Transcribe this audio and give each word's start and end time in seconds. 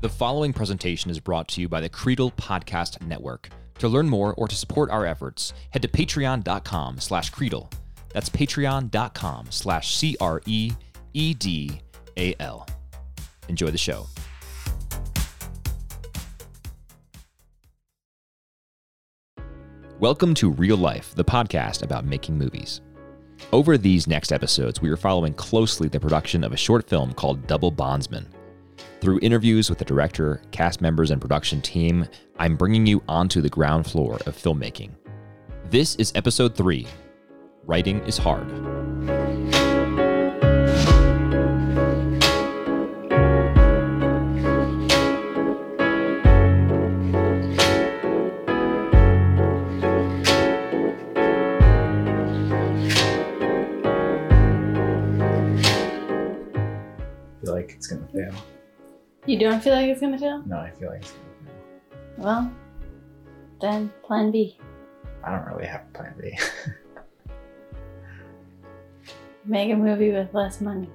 The 0.00 0.08
following 0.08 0.52
presentation 0.52 1.10
is 1.10 1.18
brought 1.18 1.48
to 1.48 1.60
you 1.60 1.68
by 1.68 1.80
the 1.80 1.88
Creedal 1.88 2.30
Podcast 2.36 3.04
Network. 3.04 3.48
To 3.80 3.88
learn 3.88 4.08
more 4.08 4.32
or 4.34 4.46
to 4.46 4.54
support 4.54 4.90
our 4.90 5.04
efforts, 5.04 5.52
head 5.70 5.82
to 5.82 5.88
patreon.com 5.88 7.00
slash 7.00 7.32
Creedal. 7.32 7.68
That's 8.14 8.28
patreon.com 8.28 9.46
slash 9.50 9.96
C-R-E-E-D-A-L. 9.96 10.76
Enjoy 13.48 13.70
the 13.72 13.78
show. 13.78 14.06
Welcome 19.98 20.34
to 20.34 20.50
Real 20.50 20.76
Life, 20.76 21.12
the 21.16 21.24
podcast 21.24 21.82
about 21.82 22.04
making 22.04 22.38
movies. 22.38 22.82
Over 23.52 23.76
these 23.76 24.06
next 24.06 24.30
episodes, 24.30 24.80
we 24.80 24.90
are 24.90 24.96
following 24.96 25.34
closely 25.34 25.88
the 25.88 25.98
production 25.98 26.44
of 26.44 26.52
a 26.52 26.56
short 26.56 26.88
film 26.88 27.12
called 27.14 27.48
Double 27.48 27.72
Bondsman. 27.72 28.28
Through 29.00 29.20
interviews 29.22 29.68
with 29.70 29.78
the 29.78 29.84
director, 29.84 30.42
cast 30.50 30.80
members, 30.80 31.10
and 31.10 31.20
production 31.20 31.60
team, 31.60 32.06
I'm 32.38 32.56
bringing 32.56 32.86
you 32.86 33.02
onto 33.08 33.40
the 33.40 33.48
ground 33.48 33.86
floor 33.86 34.14
of 34.26 34.36
filmmaking. 34.36 34.90
This 35.70 35.94
is 35.96 36.12
episode 36.14 36.56
three 36.56 36.86
Writing 37.64 38.00
is 38.06 38.16
Hard. 38.16 38.48
Feel 57.40 57.52
like 57.54 57.72
it's 57.76 57.86
gonna 57.86 58.08
fail. 58.08 58.34
You 59.28 59.38
don't 59.38 59.62
feel 59.62 59.74
like 59.74 59.90
it's 59.90 60.00
gonna 60.00 60.18
fail? 60.18 60.42
No, 60.46 60.56
I 60.56 60.70
feel 60.70 60.88
like 60.88 61.02
it's 61.02 61.12
gonna 61.12 61.26
fail. 61.44 62.24
Well, 62.24 62.52
then 63.60 63.92
plan 64.02 64.30
B. 64.30 64.56
I 65.22 65.36
don't 65.36 65.44
really 65.48 65.66
have 65.66 65.82
a 65.82 65.98
plan 65.98 66.14
B. 66.18 66.32
Make 69.44 69.70
a 69.70 69.76
movie 69.76 70.12
with 70.12 70.32
less 70.32 70.62
money. 70.62 70.88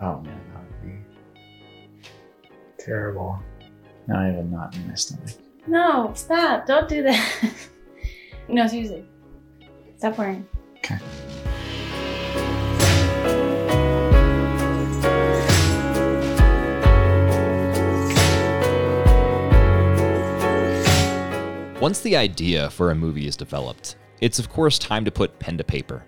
oh 0.00 0.20
man, 0.22 0.40
that 0.54 0.62
would 0.62 0.82
be 0.82 2.08
terrible. 2.78 3.38
Now 4.06 4.20
I 4.20 4.24
have 4.28 4.36
a 4.36 4.44
knot 4.44 4.74
in 4.74 4.88
my 4.88 4.94
stomach. 4.94 5.34
No, 5.66 6.12
stop. 6.14 6.64
Don't 6.66 6.88
do 6.88 7.02
that. 7.02 7.52
no, 8.48 8.66
seriously. 8.66 9.04
Stop 9.98 10.16
worrying. 10.16 10.48
Okay. 10.78 10.96
Once 21.80 22.00
the 22.00 22.16
idea 22.16 22.68
for 22.70 22.90
a 22.90 22.94
movie 22.94 23.28
is 23.28 23.36
developed, 23.36 23.94
it's 24.20 24.40
of 24.40 24.48
course 24.48 24.80
time 24.80 25.04
to 25.04 25.12
put 25.12 25.38
pen 25.38 25.56
to 25.56 25.62
paper. 25.62 26.04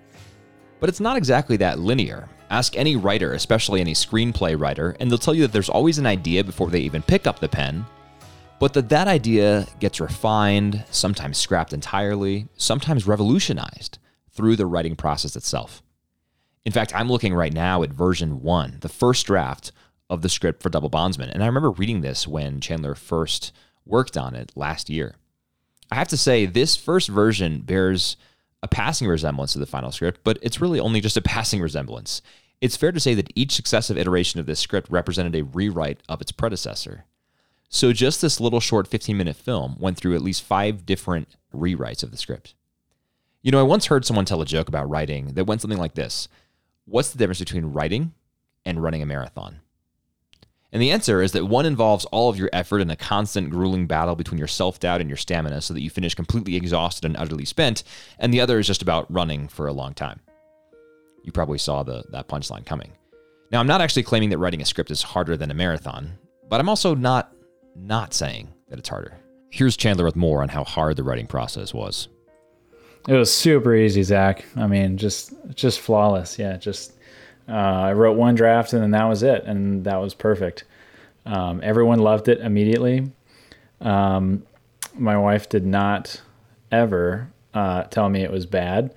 But 0.80 0.88
it's 0.88 0.98
not 0.98 1.16
exactly 1.16 1.56
that 1.58 1.78
linear. 1.78 2.28
Ask 2.50 2.76
any 2.76 2.96
writer, 2.96 3.34
especially 3.34 3.80
any 3.80 3.94
screenplay 3.94 4.60
writer, 4.60 4.96
and 4.98 5.08
they'll 5.08 5.16
tell 5.16 5.32
you 5.32 5.42
that 5.42 5.52
there's 5.52 5.68
always 5.68 5.98
an 5.98 6.06
idea 6.06 6.42
before 6.42 6.70
they 6.70 6.80
even 6.80 7.02
pick 7.02 7.28
up 7.28 7.38
the 7.38 7.48
pen, 7.48 7.86
but 8.58 8.72
that 8.72 8.88
that 8.88 9.06
idea 9.06 9.64
gets 9.78 10.00
refined, 10.00 10.84
sometimes 10.90 11.38
scrapped 11.38 11.72
entirely, 11.72 12.48
sometimes 12.56 13.06
revolutionized 13.06 13.98
through 14.32 14.56
the 14.56 14.66
writing 14.66 14.96
process 14.96 15.36
itself. 15.36 15.84
In 16.64 16.72
fact, 16.72 16.92
I'm 16.96 17.08
looking 17.08 17.32
right 17.32 17.54
now 17.54 17.84
at 17.84 17.92
version 17.92 18.42
1, 18.42 18.78
the 18.80 18.88
first 18.88 19.24
draft 19.24 19.70
of 20.10 20.22
the 20.22 20.28
script 20.28 20.64
for 20.64 20.68
Double 20.68 20.88
Bondsman, 20.88 21.30
and 21.30 21.44
I 21.44 21.46
remember 21.46 21.70
reading 21.70 22.00
this 22.00 22.26
when 22.26 22.60
Chandler 22.60 22.96
first 22.96 23.52
worked 23.86 24.16
on 24.16 24.34
it 24.34 24.50
last 24.56 24.90
year. 24.90 25.14
I 25.90 25.96
have 25.96 26.08
to 26.08 26.16
say, 26.16 26.46
this 26.46 26.76
first 26.76 27.08
version 27.08 27.60
bears 27.60 28.16
a 28.62 28.68
passing 28.68 29.08
resemblance 29.08 29.52
to 29.54 29.58
the 29.58 29.66
final 29.66 29.90
script, 29.90 30.20
but 30.22 30.38
it's 30.42 30.60
really 30.60 30.78
only 30.78 31.00
just 31.00 31.16
a 31.16 31.22
passing 31.22 31.60
resemblance. 31.60 32.22
It's 32.60 32.76
fair 32.76 32.92
to 32.92 33.00
say 33.00 33.14
that 33.14 33.32
each 33.34 33.52
successive 33.52 33.96
iteration 33.96 34.38
of 34.38 34.46
this 34.46 34.60
script 34.60 34.90
represented 34.90 35.34
a 35.34 35.44
rewrite 35.44 36.00
of 36.08 36.20
its 36.20 36.32
predecessor. 36.32 37.06
So, 37.70 37.92
just 37.92 38.20
this 38.20 38.40
little 38.40 38.60
short 38.60 38.88
15 38.88 39.16
minute 39.16 39.36
film 39.36 39.76
went 39.78 39.96
through 39.96 40.14
at 40.14 40.22
least 40.22 40.42
five 40.42 40.84
different 40.84 41.36
rewrites 41.54 42.02
of 42.02 42.10
the 42.10 42.16
script. 42.16 42.54
You 43.42 43.50
know, 43.50 43.60
I 43.60 43.62
once 43.64 43.86
heard 43.86 44.04
someone 44.04 44.24
tell 44.26 44.42
a 44.42 44.46
joke 44.46 44.68
about 44.68 44.90
writing 44.90 45.34
that 45.34 45.46
went 45.46 45.60
something 45.60 45.78
like 45.78 45.94
this 45.94 46.28
What's 46.84 47.10
the 47.10 47.18
difference 47.18 47.38
between 47.38 47.66
writing 47.66 48.12
and 48.64 48.82
running 48.82 49.02
a 49.02 49.06
marathon? 49.06 49.60
And 50.72 50.80
the 50.80 50.92
answer 50.92 51.20
is 51.20 51.32
that 51.32 51.46
one 51.46 51.66
involves 51.66 52.04
all 52.06 52.28
of 52.28 52.38
your 52.38 52.50
effort 52.52 52.80
in 52.80 52.90
a 52.90 52.96
constant, 52.96 53.50
grueling 53.50 53.86
battle 53.86 54.14
between 54.14 54.38
your 54.38 54.46
self 54.46 54.78
doubt 54.78 55.00
and 55.00 55.10
your 55.10 55.16
stamina 55.16 55.60
so 55.60 55.74
that 55.74 55.82
you 55.82 55.90
finish 55.90 56.14
completely 56.14 56.56
exhausted 56.56 57.04
and 57.04 57.16
utterly 57.16 57.44
spent, 57.44 57.82
and 58.18 58.32
the 58.32 58.40
other 58.40 58.58
is 58.58 58.66
just 58.66 58.82
about 58.82 59.12
running 59.12 59.48
for 59.48 59.66
a 59.66 59.72
long 59.72 59.94
time. 59.94 60.20
You 61.24 61.32
probably 61.32 61.58
saw 61.58 61.82
the, 61.82 62.04
that 62.10 62.28
punchline 62.28 62.64
coming. 62.64 62.92
Now, 63.50 63.58
I'm 63.58 63.66
not 63.66 63.80
actually 63.80 64.04
claiming 64.04 64.30
that 64.30 64.38
writing 64.38 64.62
a 64.62 64.64
script 64.64 64.92
is 64.92 65.02
harder 65.02 65.36
than 65.36 65.50
a 65.50 65.54
marathon, 65.54 66.18
but 66.48 66.60
I'm 66.60 66.68
also 66.68 66.94
not 66.94 67.32
not 67.74 68.14
saying 68.14 68.48
that 68.68 68.78
it's 68.78 68.88
harder. 68.88 69.16
Here's 69.50 69.76
Chandler 69.76 70.04
with 70.04 70.16
more 70.16 70.42
on 70.42 70.48
how 70.48 70.64
hard 70.64 70.96
the 70.96 71.02
writing 71.02 71.26
process 71.26 71.74
was. 71.74 72.08
It 73.08 73.14
was 73.14 73.32
super 73.32 73.74
easy, 73.74 74.02
Zach. 74.02 74.44
I 74.56 74.66
mean, 74.66 74.96
just 74.96 75.32
just 75.54 75.80
flawless. 75.80 76.38
Yeah, 76.38 76.56
just 76.58 76.96
uh, 77.50 77.52
I 77.52 77.92
wrote 77.92 78.16
one 78.16 78.34
draft 78.34 78.72
and 78.72 78.82
then 78.82 78.92
that 78.92 79.04
was 79.04 79.22
it, 79.22 79.44
and 79.44 79.84
that 79.84 79.96
was 79.96 80.14
perfect. 80.14 80.64
Um, 81.26 81.60
everyone 81.62 81.98
loved 81.98 82.28
it 82.28 82.40
immediately. 82.40 83.10
Um, 83.80 84.44
my 84.94 85.16
wife 85.16 85.48
did 85.48 85.66
not 85.66 86.20
ever 86.70 87.30
uh, 87.54 87.84
tell 87.84 88.08
me 88.08 88.22
it 88.22 88.30
was 88.30 88.46
bad, 88.46 88.94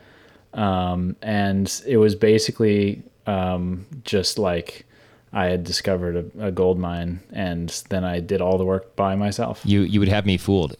um, 0.53 1.15
and 1.21 1.81
it 1.87 1.97
was 1.97 2.15
basically 2.15 3.03
um, 3.25 3.85
just 4.03 4.37
like 4.37 4.85
I 5.31 5.45
had 5.45 5.63
discovered 5.63 6.31
a, 6.37 6.47
a 6.47 6.51
gold 6.51 6.77
mine, 6.77 7.21
and 7.31 7.69
then 7.89 8.03
I 8.03 8.19
did 8.19 8.41
all 8.41 8.57
the 8.57 8.65
work 8.65 8.95
by 8.95 9.15
myself. 9.15 9.61
You 9.65 9.81
you 9.81 9.99
would 9.99 10.09
have 10.09 10.25
me 10.25 10.37
fooled. 10.37 10.75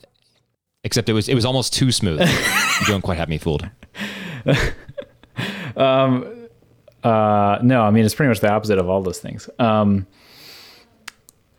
Except 0.84 1.10
it 1.10 1.14
was 1.14 1.30
it 1.30 1.36
was 1.36 1.46
almost 1.46 1.74
too 1.74 1.92
smooth. 1.92 2.20
you 2.82 2.88
don't 2.88 3.02
quite 3.02 3.18
have 3.18 3.30
me 3.30 3.38
fooled. 3.38 3.68
Uh, 7.04 7.60
no, 7.62 7.82
I 7.82 7.92
mean 7.92 8.06
it's 8.06 8.16
pretty 8.16 8.30
much 8.30 8.40
the 8.40 8.52
opposite 8.52 8.80
of 8.80 8.90
all 8.90 9.02
those 9.02 9.20
things. 9.20 9.50
Um, 9.60 10.08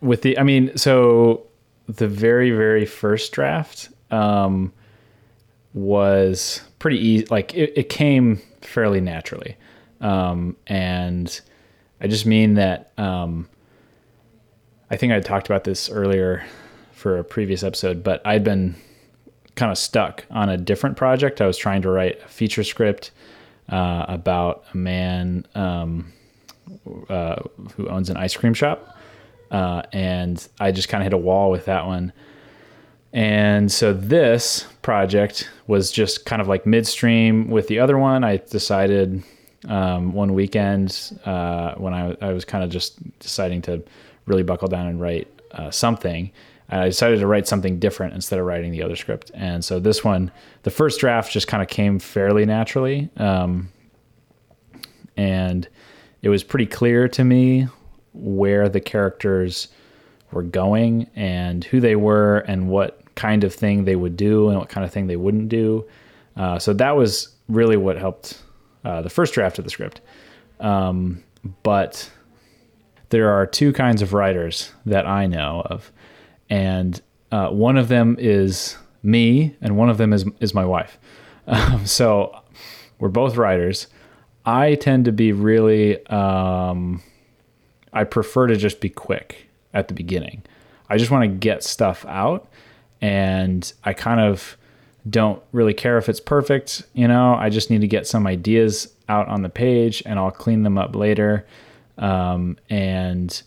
with 0.01 0.21
the, 0.23 0.37
I 0.37 0.43
mean, 0.43 0.75
so 0.77 1.45
the 1.87 2.07
very 2.07 2.51
very 2.51 2.85
first 2.85 3.31
draft 3.31 3.89
um, 4.11 4.73
was 5.73 6.61
pretty 6.79 6.97
easy. 6.97 7.25
Like 7.29 7.53
it, 7.53 7.73
it 7.75 7.89
came 7.89 8.41
fairly 8.61 9.01
naturally, 9.01 9.55
um, 10.01 10.55
and 10.67 11.39
I 12.01 12.07
just 12.07 12.25
mean 12.25 12.55
that 12.55 12.91
um, 12.97 13.47
I 14.89 14.97
think 14.97 15.13
I 15.13 15.19
talked 15.19 15.47
about 15.47 15.63
this 15.63 15.89
earlier 15.89 16.43
for 16.91 17.17
a 17.17 17.23
previous 17.23 17.63
episode, 17.63 18.03
but 18.03 18.21
I'd 18.25 18.43
been 18.43 18.75
kind 19.55 19.71
of 19.71 19.77
stuck 19.77 20.25
on 20.29 20.49
a 20.49 20.57
different 20.57 20.97
project. 20.97 21.41
I 21.41 21.47
was 21.47 21.57
trying 21.57 21.81
to 21.83 21.89
write 21.89 22.21
a 22.23 22.27
feature 22.27 22.63
script 22.63 23.11
uh, 23.69 24.05
about 24.07 24.65
a 24.73 24.77
man 24.77 25.45
um, 25.55 26.13
uh, 27.09 27.41
who 27.75 27.87
owns 27.87 28.09
an 28.09 28.17
ice 28.17 28.35
cream 28.35 28.53
shop. 28.53 28.97
Uh, 29.51 29.83
and 29.93 30.47
I 30.59 30.71
just 30.71 30.89
kind 30.89 31.01
of 31.01 31.05
hit 31.05 31.13
a 31.13 31.17
wall 31.17 31.51
with 31.51 31.65
that 31.65 31.85
one. 31.85 32.11
And 33.13 33.71
so 33.71 33.93
this 33.93 34.67
project 34.81 35.49
was 35.67 35.91
just 35.91 36.25
kind 36.25 36.41
of 36.41 36.47
like 36.47 36.65
midstream 36.65 37.49
with 37.49 37.67
the 37.67 37.79
other 37.79 37.97
one. 37.97 38.23
I 38.23 38.37
decided 38.37 39.23
um, 39.69 40.11
one 40.13 40.33
weekend 40.33 41.17
uh, 41.25 41.75
when 41.75 41.93
I, 41.93 42.15
I 42.21 42.33
was 42.33 42.43
kind 42.43 42.63
of 42.63 42.69
just 42.69 42.99
deciding 43.19 43.61
to 43.63 43.81
really 44.25 44.43
buckle 44.43 44.67
down 44.67 44.87
and 44.87 44.99
write 44.99 45.27
uh, 45.51 45.71
something. 45.71 46.31
I 46.69 46.85
decided 46.85 47.19
to 47.19 47.27
write 47.27 47.47
something 47.47 47.79
different 47.79 48.13
instead 48.13 48.39
of 48.39 48.45
writing 48.45 48.71
the 48.71 48.81
other 48.81 48.95
script. 48.95 49.31
And 49.33 49.63
so 49.63 49.79
this 49.79 50.03
one, 50.03 50.31
the 50.63 50.71
first 50.71 50.99
draft 50.99 51.31
just 51.31 51.47
kind 51.47 51.61
of 51.61 51.69
came 51.69 51.99
fairly 51.99 52.45
naturally. 52.45 53.09
Um, 53.17 53.69
and 55.15 55.67
it 56.21 56.29
was 56.29 56.43
pretty 56.43 56.65
clear 56.65 57.07
to 57.09 57.23
me 57.23 57.67
where 58.13 58.67
the 58.67 58.81
characters 58.81 59.67
were 60.31 60.43
going 60.43 61.09
and 61.15 61.63
who 61.63 61.79
they 61.79 61.95
were 61.95 62.39
and 62.39 62.67
what 62.67 63.01
kind 63.15 63.43
of 63.43 63.53
thing 63.53 63.85
they 63.85 63.95
would 63.95 64.17
do 64.17 64.49
and 64.49 64.57
what 64.57 64.69
kind 64.69 64.83
of 64.83 64.91
thing 64.91 65.07
they 65.07 65.15
wouldn't 65.15 65.49
do. 65.49 65.85
Uh, 66.35 66.59
so 66.59 66.73
that 66.73 66.95
was 66.95 67.29
really 67.47 67.77
what 67.77 67.97
helped 67.97 68.41
uh, 68.83 69.01
the 69.01 69.09
first 69.09 69.33
draft 69.33 69.57
of 69.59 69.65
the 69.65 69.71
script. 69.71 70.01
Um, 70.59 71.23
but 71.63 72.09
there 73.09 73.29
are 73.29 73.45
two 73.45 73.71
kinds 73.71 74.01
of 74.01 74.13
writers 74.13 74.71
that 74.85 75.05
I 75.05 75.27
know 75.27 75.61
of, 75.65 75.91
and 76.49 77.01
uh, 77.31 77.49
one 77.49 77.77
of 77.77 77.87
them 77.87 78.17
is 78.19 78.77
me, 79.03 79.55
and 79.61 79.77
one 79.77 79.89
of 79.89 79.97
them 79.97 80.13
is 80.13 80.25
is 80.39 80.53
my 80.53 80.65
wife. 80.65 80.97
Um, 81.47 81.85
so 81.85 82.35
we're 82.97 83.09
both 83.09 83.37
writers. 83.37 83.85
I 84.47 84.73
tend 84.73 85.05
to 85.05 85.11
be 85.11 85.31
really. 85.31 86.03
Um, 86.07 87.03
I 87.93 88.03
prefer 88.03 88.47
to 88.47 88.55
just 88.55 88.81
be 88.81 88.89
quick. 88.89 89.47
at 89.75 89.89
the 89.89 89.93
beginning. 89.93 90.41
I 90.89 90.97
just 90.97 91.11
want 91.11 91.23
to 91.23 91.27
get 91.27 91.63
stuff 91.63 92.05
out 92.07 92.47
and 93.01 93.71
I 93.83 93.93
kind 93.93 94.19
of 94.19 94.57
don't 95.07 95.43
really 95.51 95.73
care 95.73 95.97
if 95.99 96.09
it's 96.09 96.19
perfect, 96.19 96.83
you 96.93 97.07
know, 97.07 97.35
I 97.35 97.49
just 97.49 97.69
need 97.69 97.81
to 97.81 97.87
get 97.87 98.07
some 98.07 98.25
ideas 98.25 98.91
out 99.07 99.27
on 99.27 99.43
the 99.43 99.49
page 99.49 100.01
and 100.05 100.17
I'll 100.17 100.31
clean 100.31 100.63
them 100.63 100.77
up 100.79 100.95
later. 100.95 101.45
Um, 101.97 102.57
and 102.69 103.39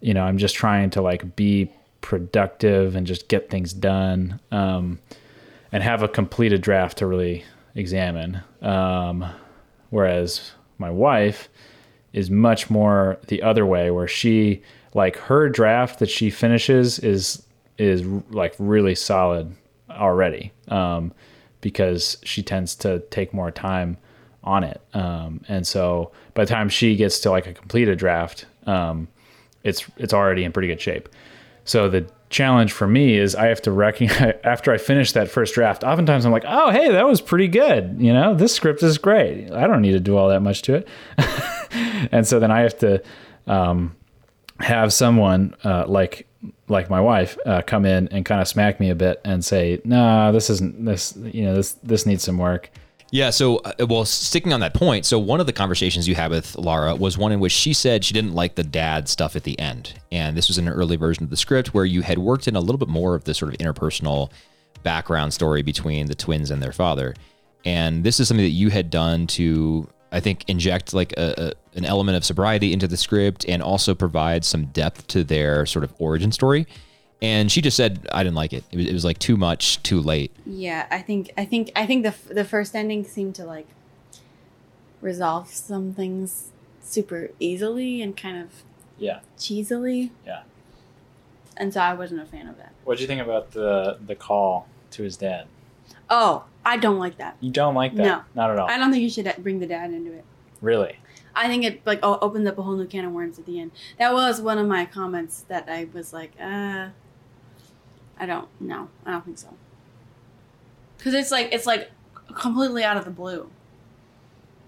you 0.00 0.14
know, 0.14 0.22
I'm 0.22 0.38
just 0.38 0.54
trying 0.54 0.90
to 0.90 1.02
like 1.02 1.34
be 1.34 1.70
productive 2.00 2.96
and 2.96 3.06
just 3.06 3.28
get 3.28 3.50
things 3.50 3.72
done. 3.72 4.40
Um, 4.50 4.98
and 5.72 5.82
have 5.82 6.02
a 6.02 6.08
completed 6.08 6.60
draft 6.60 6.98
to 6.98 7.06
really 7.06 7.44
examine. 7.74 8.40
Um, 8.62 9.24
whereas 9.90 10.52
my 10.78 10.90
wife 10.90 11.48
is 12.12 12.30
much 12.30 12.70
more 12.70 13.18
the 13.28 13.42
other 13.42 13.66
way, 13.66 13.90
where 13.90 14.08
she 14.08 14.62
like 14.94 15.16
her 15.16 15.48
draft 15.48 15.98
that 15.98 16.10
she 16.10 16.30
finishes 16.30 16.98
is 16.98 17.42
is 17.76 18.04
like 18.30 18.54
really 18.58 18.94
solid 18.94 19.54
already 19.90 20.52
um, 20.68 21.12
because 21.60 22.16
she 22.24 22.42
tends 22.42 22.74
to 22.74 22.98
take 23.10 23.32
more 23.32 23.50
time 23.50 23.96
on 24.42 24.64
it. 24.64 24.80
Um, 24.94 25.42
and 25.48 25.66
so 25.66 26.10
by 26.34 26.44
the 26.44 26.50
time 26.50 26.68
she 26.68 26.96
gets 26.96 27.20
to 27.20 27.30
like 27.30 27.46
a 27.46 27.52
completed 27.52 27.98
draft, 27.98 28.46
um, 28.66 29.06
it's 29.64 29.84
it's 29.98 30.14
already 30.14 30.44
in 30.44 30.52
pretty 30.52 30.68
good 30.68 30.80
shape. 30.80 31.08
So 31.68 31.90
the 31.90 32.10
challenge 32.30 32.72
for 32.72 32.86
me 32.86 33.18
is 33.18 33.34
I 33.34 33.46
have 33.46 33.60
to 33.62 33.70
recognize 33.70 34.36
after 34.44 34.72
I 34.72 34.78
finish 34.78 35.12
that 35.12 35.30
first 35.30 35.54
draft. 35.54 35.84
Oftentimes 35.84 36.24
I'm 36.24 36.32
like, 36.32 36.46
oh 36.46 36.70
hey, 36.70 36.90
that 36.92 37.06
was 37.06 37.20
pretty 37.20 37.46
good. 37.46 37.96
You 37.98 38.14
know, 38.14 38.34
this 38.34 38.54
script 38.54 38.82
is 38.82 38.96
great. 38.96 39.52
I 39.52 39.66
don't 39.66 39.82
need 39.82 39.92
to 39.92 40.00
do 40.00 40.16
all 40.16 40.30
that 40.30 40.40
much 40.40 40.62
to 40.62 40.76
it. 40.76 40.88
and 42.10 42.26
so 42.26 42.40
then 42.40 42.50
I 42.50 42.60
have 42.60 42.78
to 42.78 43.02
um, 43.46 43.94
have 44.60 44.94
someone 44.94 45.54
uh, 45.62 45.84
like 45.86 46.26
like 46.68 46.88
my 46.88 47.02
wife 47.02 47.36
uh, 47.44 47.60
come 47.60 47.84
in 47.84 48.08
and 48.08 48.24
kind 48.24 48.40
of 48.40 48.48
smack 48.48 48.80
me 48.80 48.88
a 48.88 48.94
bit 48.94 49.20
and 49.22 49.44
say, 49.44 49.82
nah, 49.84 50.32
this 50.32 50.48
isn't 50.48 50.86
this. 50.86 51.14
You 51.16 51.44
know, 51.44 51.54
this 51.54 51.72
this 51.82 52.06
needs 52.06 52.22
some 52.22 52.38
work. 52.38 52.70
Yeah. 53.10 53.30
So, 53.30 53.56
uh, 53.58 53.86
well, 53.88 54.04
sticking 54.04 54.52
on 54.52 54.60
that 54.60 54.74
point, 54.74 55.06
so 55.06 55.18
one 55.18 55.40
of 55.40 55.46
the 55.46 55.52
conversations 55.52 56.06
you 56.06 56.14
had 56.14 56.30
with 56.30 56.56
Lara 56.56 56.94
was 56.94 57.16
one 57.16 57.32
in 57.32 57.40
which 57.40 57.52
she 57.52 57.72
said 57.72 58.04
she 58.04 58.12
didn't 58.12 58.34
like 58.34 58.54
the 58.54 58.62
dad 58.62 59.08
stuff 59.08 59.34
at 59.34 59.44
the 59.44 59.58
end. 59.58 59.94
And 60.12 60.36
this 60.36 60.48
was 60.48 60.58
an 60.58 60.68
early 60.68 60.96
version 60.96 61.24
of 61.24 61.30
the 61.30 61.36
script 61.36 61.72
where 61.72 61.86
you 61.86 62.02
had 62.02 62.18
worked 62.18 62.46
in 62.48 62.54
a 62.54 62.60
little 62.60 62.78
bit 62.78 62.88
more 62.88 63.14
of 63.14 63.24
the 63.24 63.32
sort 63.32 63.54
of 63.54 63.58
interpersonal 63.58 64.30
background 64.82 65.32
story 65.32 65.62
between 65.62 66.06
the 66.06 66.14
twins 66.14 66.50
and 66.50 66.62
their 66.62 66.72
father. 66.72 67.14
And 67.64 68.04
this 68.04 68.20
is 68.20 68.28
something 68.28 68.44
that 68.44 68.50
you 68.50 68.68
had 68.68 68.90
done 68.90 69.26
to, 69.28 69.88
I 70.12 70.20
think, 70.20 70.44
inject 70.46 70.92
like 70.92 71.12
a, 71.16 71.54
a, 71.74 71.78
an 71.78 71.84
element 71.86 72.16
of 72.16 72.24
sobriety 72.24 72.72
into 72.72 72.86
the 72.86 72.96
script 72.96 73.44
and 73.48 73.62
also 73.62 73.94
provide 73.94 74.44
some 74.44 74.66
depth 74.66 75.06
to 75.08 75.24
their 75.24 75.64
sort 75.64 75.84
of 75.84 75.94
origin 75.98 76.30
story. 76.30 76.66
And 77.20 77.50
she 77.50 77.60
just 77.60 77.76
said, 77.76 78.06
I 78.12 78.22
didn't 78.22 78.36
like 78.36 78.52
it. 78.52 78.62
It 78.70 78.76
was, 78.76 78.86
it 78.86 78.92
was 78.92 79.04
like 79.04 79.18
too 79.18 79.36
much, 79.36 79.82
too 79.82 80.00
late. 80.00 80.30
Yeah, 80.46 80.86
I 80.90 81.00
think 81.02 81.32
I 81.36 81.44
think 81.44 81.72
I 81.74 81.84
think 81.86 82.02
the 82.04 82.10
f- 82.10 82.28
the 82.28 82.44
first 82.44 82.76
ending 82.76 83.02
seemed 83.04 83.34
to 83.36 83.44
like 83.44 83.66
resolve 85.00 85.48
some 85.52 85.92
things 85.94 86.50
super 86.80 87.30
easily 87.40 88.02
and 88.02 88.16
kind 88.16 88.40
of 88.40 88.62
Yeah, 88.98 89.20
cheesily, 89.38 90.10
yeah. 90.26 90.42
and 91.56 91.72
so 91.72 91.80
I 91.80 91.94
wasn't 91.94 92.20
a 92.20 92.26
fan 92.26 92.48
of 92.48 92.56
that. 92.58 92.72
What 92.84 92.96
do 92.98 93.02
you 93.02 93.06
think 93.08 93.20
about 93.20 93.52
the 93.52 93.98
the 94.04 94.14
call 94.14 94.66
to 94.92 95.02
his 95.02 95.16
dad? 95.16 95.46
Oh, 96.10 96.44
I 96.64 96.76
don't 96.76 96.98
like 96.98 97.18
that. 97.18 97.36
You 97.40 97.50
don't 97.50 97.74
like 97.74 97.94
that? 97.96 98.04
No. 98.04 98.22
not 98.34 98.50
at 98.50 98.58
all. 98.58 98.68
I 98.68 98.78
don't 98.78 98.90
think 98.90 99.02
you 99.02 99.10
should 99.10 99.32
bring 99.38 99.60
the 99.60 99.66
dad 99.66 99.90
into 99.92 100.12
it. 100.12 100.24
really. 100.60 100.96
I 101.36 101.46
think 101.46 101.64
it 101.64 101.86
like 101.86 102.00
o- 102.02 102.18
opens 102.20 102.48
up 102.48 102.58
a 102.58 102.62
whole 102.62 102.74
new 102.76 102.86
can 102.86 103.04
of 103.04 103.12
worms 103.12 103.38
at 103.38 103.46
the 103.46 103.60
end. 103.60 103.70
That 103.98 104.12
was 104.12 104.40
one 104.40 104.58
of 104.58 104.66
my 104.66 104.84
comments 104.86 105.44
that 105.48 105.68
I 105.68 105.86
was 105.92 106.12
like, 106.12 106.32
uh, 106.40 106.88
I 108.18 108.26
don't 108.26 108.48
know, 108.60 108.88
I 109.06 109.12
don't 109.12 109.24
think 109.24 109.38
so. 109.38 109.54
Because 110.96 111.14
it's 111.14 111.30
like 111.30 111.50
it's 111.52 111.66
like 111.66 111.90
completely 112.34 112.84
out 112.84 112.96
of 112.96 113.04
the 113.04 113.10
blue, 113.10 113.50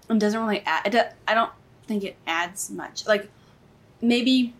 and 0.09 0.19
doesn't 0.19 0.39
really 0.39 0.63
add. 0.65 0.93
It, 0.93 1.13
I 1.27 1.33
don't 1.33 1.51
think 1.87 2.03
it 2.03 2.15
adds 2.25 2.69
much. 2.69 3.05
Like 3.05 3.29
maybe, 4.01 4.53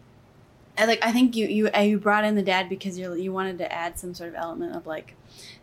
I 0.78 0.86
like 0.86 1.00
I 1.04 1.12
think 1.12 1.36
you 1.36 1.48
you 1.48 1.70
uh, 1.76 1.80
you 1.80 1.98
brought 1.98 2.26
in 2.26 2.36
the 2.36 2.44
dad 2.44 2.68
because 2.68 2.98
you 2.98 3.14
you 3.14 3.32
wanted 3.32 3.58
to 3.60 3.72
add 3.72 3.98
some 3.98 4.14
sort 4.14 4.30
of 4.30 4.36
element 4.36 4.76
of 4.76 4.86
like 4.86 5.16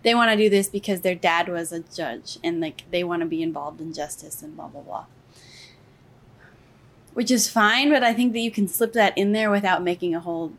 they 0.02 0.14
want 0.14 0.30
to 0.30 0.36
do 0.36 0.48
this 0.48 0.68
because 0.68 1.00
their 1.00 1.14
dad 1.14 1.48
was 1.48 1.72
a 1.72 1.80
judge 1.80 2.38
and 2.42 2.60
like 2.60 2.84
they 2.90 3.04
want 3.04 3.20
to 3.20 3.26
be 3.26 3.42
involved 3.42 3.80
in 3.80 3.92
justice 3.92 4.42
and 4.42 4.56
blah 4.56 4.68
blah 4.68 4.80
blah 4.80 5.04
which 7.14 7.30
is 7.30 7.48
fine 7.48 7.90
but 7.90 8.02
i 8.02 8.12
think 8.12 8.32
that 8.32 8.40
you 8.40 8.50
can 8.50 8.68
slip 8.68 8.92
that 8.92 9.16
in 9.16 9.32
there 9.32 9.50
without 9.50 9.82
making 9.82 10.14
a 10.14 10.20
whole 10.20 10.52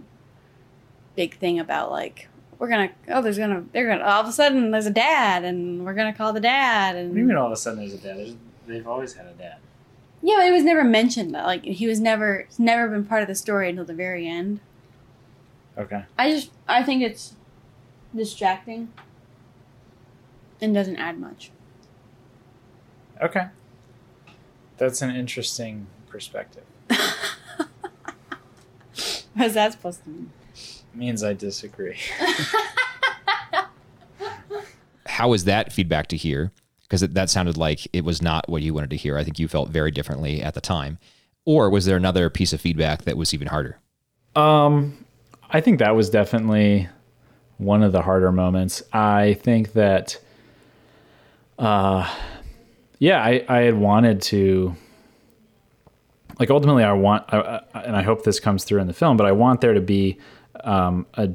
big 1.15 1.37
thing 1.37 1.59
about 1.59 1.91
like 1.91 2.27
we're 2.59 2.67
gonna 2.69 2.91
oh 3.07 3.21
there's 3.21 3.37
gonna 3.37 3.63
they're 3.71 3.87
gonna 3.89 4.03
all 4.03 4.21
of 4.21 4.27
a 4.27 4.31
sudden 4.31 4.69
there's 4.71 4.85
a 4.85 4.91
dad 4.91 5.43
and 5.43 5.83
we're 5.85 5.93
gonna 5.95 6.13
call 6.13 6.31
the 6.33 6.39
dad 6.39 6.95
and 6.95 7.09
What 7.09 7.15
do 7.15 7.21
you 7.21 7.25
mean 7.27 7.37
all 7.37 7.47
of 7.47 7.51
a 7.53 7.55
sudden 7.57 7.79
there's 7.79 7.93
a 7.93 7.97
dad? 7.97 8.17
There's, 8.17 8.35
they've 8.67 8.87
always 8.87 9.13
had 9.13 9.25
a 9.25 9.33
dad. 9.33 9.55
yeah 10.21 10.35
but 10.37 10.45
it 10.47 10.51
was 10.51 10.63
never 10.63 10.83
mentioned 10.83 11.31
like 11.31 11.63
he 11.63 11.87
was 11.87 11.99
never 11.99 12.47
never 12.59 12.87
been 12.89 13.05
part 13.05 13.21
of 13.23 13.27
the 13.27 13.35
story 13.35 13.69
until 13.69 13.85
the 13.85 13.93
very 13.93 14.27
end 14.27 14.59
Okay. 15.77 16.03
i 16.17 16.29
just 16.29 16.51
i 16.67 16.83
think 16.83 17.01
it's 17.01 17.33
distracting 18.15 18.91
and 20.61 20.73
doesn't 20.73 20.97
add 20.97 21.17
much 21.19 21.51
Okay. 23.21 23.47
That's 24.77 25.01
an 25.01 25.13
interesting 25.13 25.87
perspective. 26.07 26.63
what's 29.33 29.53
that 29.53 29.73
supposed 29.73 30.03
to 30.05 30.09
mean 30.09 30.31
means 30.95 31.23
I 31.23 31.33
disagree. 31.33 31.97
how 35.19 35.27
was 35.27 35.43
that 35.43 35.73
feedback 35.73 36.07
to 36.07 36.17
hear? 36.17 36.51
Because 36.83 37.01
that 37.01 37.29
sounded 37.29 37.57
like 37.57 37.87
it 37.91 38.05
was 38.05 38.21
not 38.21 38.47
what 38.47 38.61
you 38.61 38.73
wanted 38.73 38.89
to 38.91 38.95
hear. 38.95 39.17
I 39.17 39.23
think 39.23 39.37
you 39.37 39.49
felt 39.49 39.69
very 39.69 39.91
differently 39.91 40.41
at 40.41 40.53
the 40.53 40.61
time. 40.61 40.97
Or 41.45 41.69
was 41.69 41.85
there 41.85 41.97
another 41.97 42.29
piece 42.29 42.53
of 42.53 42.61
feedback 42.61 43.03
that 43.03 43.17
was 43.17 43.33
even 43.33 43.47
harder? 43.47 43.79
Um, 44.35 45.05
I 45.49 45.61
think 45.61 45.79
that 45.79 45.95
was 45.95 46.09
definitely 46.09 46.87
one 47.57 47.83
of 47.83 47.91
the 47.91 48.01
harder 48.01 48.31
moments. 48.31 48.81
I 48.93 49.33
think 49.33 49.73
that, 49.73 50.17
uh, 51.57 52.09
yeah, 52.99 53.21
I, 53.21 53.43
I 53.49 53.57
had 53.63 53.75
wanted 53.75 54.21
to, 54.23 54.75
like, 56.39 56.49
ultimately, 56.49 56.83
I 56.83 56.93
want, 56.93 57.25
I, 57.27 57.61
I, 57.73 57.81
and 57.81 57.95
I 57.95 58.03
hope 58.03 58.23
this 58.23 58.39
comes 58.39 58.63
through 58.63 58.79
in 58.79 58.87
the 58.87 58.93
film, 58.93 59.17
but 59.17 59.25
I 59.27 59.33
want 59.33 59.59
there 59.59 59.73
to 59.73 59.81
be 59.81 60.17
um, 60.63 61.05
a, 61.15 61.29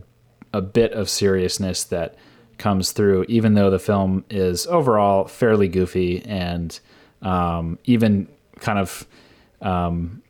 a 0.53 0.63
bit 0.63 0.93
of 0.93 1.09
seriousness 1.09 1.85
that 1.85 2.17
comes 2.59 2.93
through, 2.93 3.25
even 3.29 3.55
though 3.55 3.71
the 3.71 3.79
film 3.79 4.25
is 4.31 4.67
overall 4.67 5.27
fairly 5.27 5.69
goofy 5.69 6.23
and 6.25 6.79
um, 7.23 7.79
even 7.85 8.29
kind 8.61 8.79
of 8.79 9.07
um, 9.61 10.23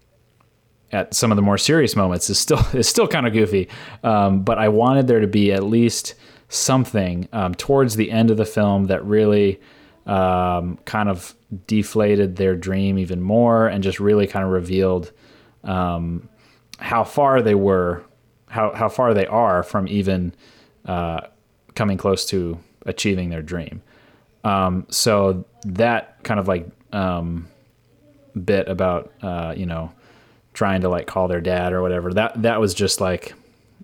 at 0.92 1.12
some 1.12 1.32
of 1.32 1.36
the 1.36 1.42
more 1.42 1.58
serious 1.58 1.96
moments 1.96 2.30
is 2.30 2.38
still 2.38 2.64
is 2.72 2.88
still 2.88 3.08
kind 3.08 3.26
of 3.26 3.32
goofy. 3.32 3.68
Um, 4.02 4.42
but 4.42 4.58
I 4.58 4.68
wanted 4.68 5.06
there 5.06 5.20
to 5.20 5.26
be 5.26 5.52
at 5.52 5.64
least 5.64 6.14
something 6.48 7.28
um, 7.32 7.54
towards 7.54 7.96
the 7.96 8.10
end 8.10 8.30
of 8.30 8.36
the 8.36 8.44
film 8.44 8.84
that 8.84 9.04
really 9.04 9.60
um, 10.06 10.78
kind 10.84 11.08
of 11.08 11.34
deflated 11.66 12.36
their 12.36 12.54
dream 12.54 12.98
even 12.98 13.20
more 13.20 13.66
and 13.66 13.82
just 13.82 13.98
really 13.98 14.26
kind 14.26 14.44
of 14.44 14.52
revealed 14.52 15.12
um, 15.64 16.28
how 16.78 17.04
far 17.04 17.40
they 17.40 17.54
were, 17.54 18.04
how 18.54 18.72
how 18.72 18.88
far 18.88 19.12
they 19.12 19.26
are 19.26 19.64
from 19.64 19.88
even 19.88 20.32
uh, 20.86 21.20
coming 21.74 21.98
close 21.98 22.24
to 22.26 22.58
achieving 22.86 23.28
their 23.30 23.42
dream. 23.42 23.82
Um, 24.44 24.86
so 24.90 25.44
that 25.64 26.22
kind 26.22 26.38
of 26.38 26.46
like 26.46 26.68
um, 26.92 27.48
bit 28.44 28.68
about 28.68 29.12
uh, 29.22 29.54
you 29.56 29.66
know 29.66 29.90
trying 30.52 30.82
to 30.82 30.88
like 30.88 31.08
call 31.08 31.26
their 31.26 31.40
dad 31.40 31.72
or 31.72 31.82
whatever 31.82 32.12
that 32.12 32.40
that 32.42 32.60
was 32.60 32.74
just 32.74 33.00
like 33.00 33.34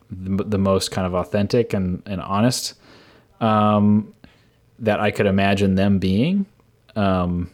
the, 0.09 0.45
the 0.45 0.59
most 0.59 0.93
kind 0.93 1.05
of 1.05 1.15
authentic 1.15 1.73
and, 1.75 2.01
and 2.07 2.21
honest 2.21 2.75
um, 3.41 4.15
that 4.79 5.01
I 5.01 5.11
could 5.11 5.27
imagine 5.27 5.75
them 5.75 5.99
being 5.99 6.47
um, 6.95 7.51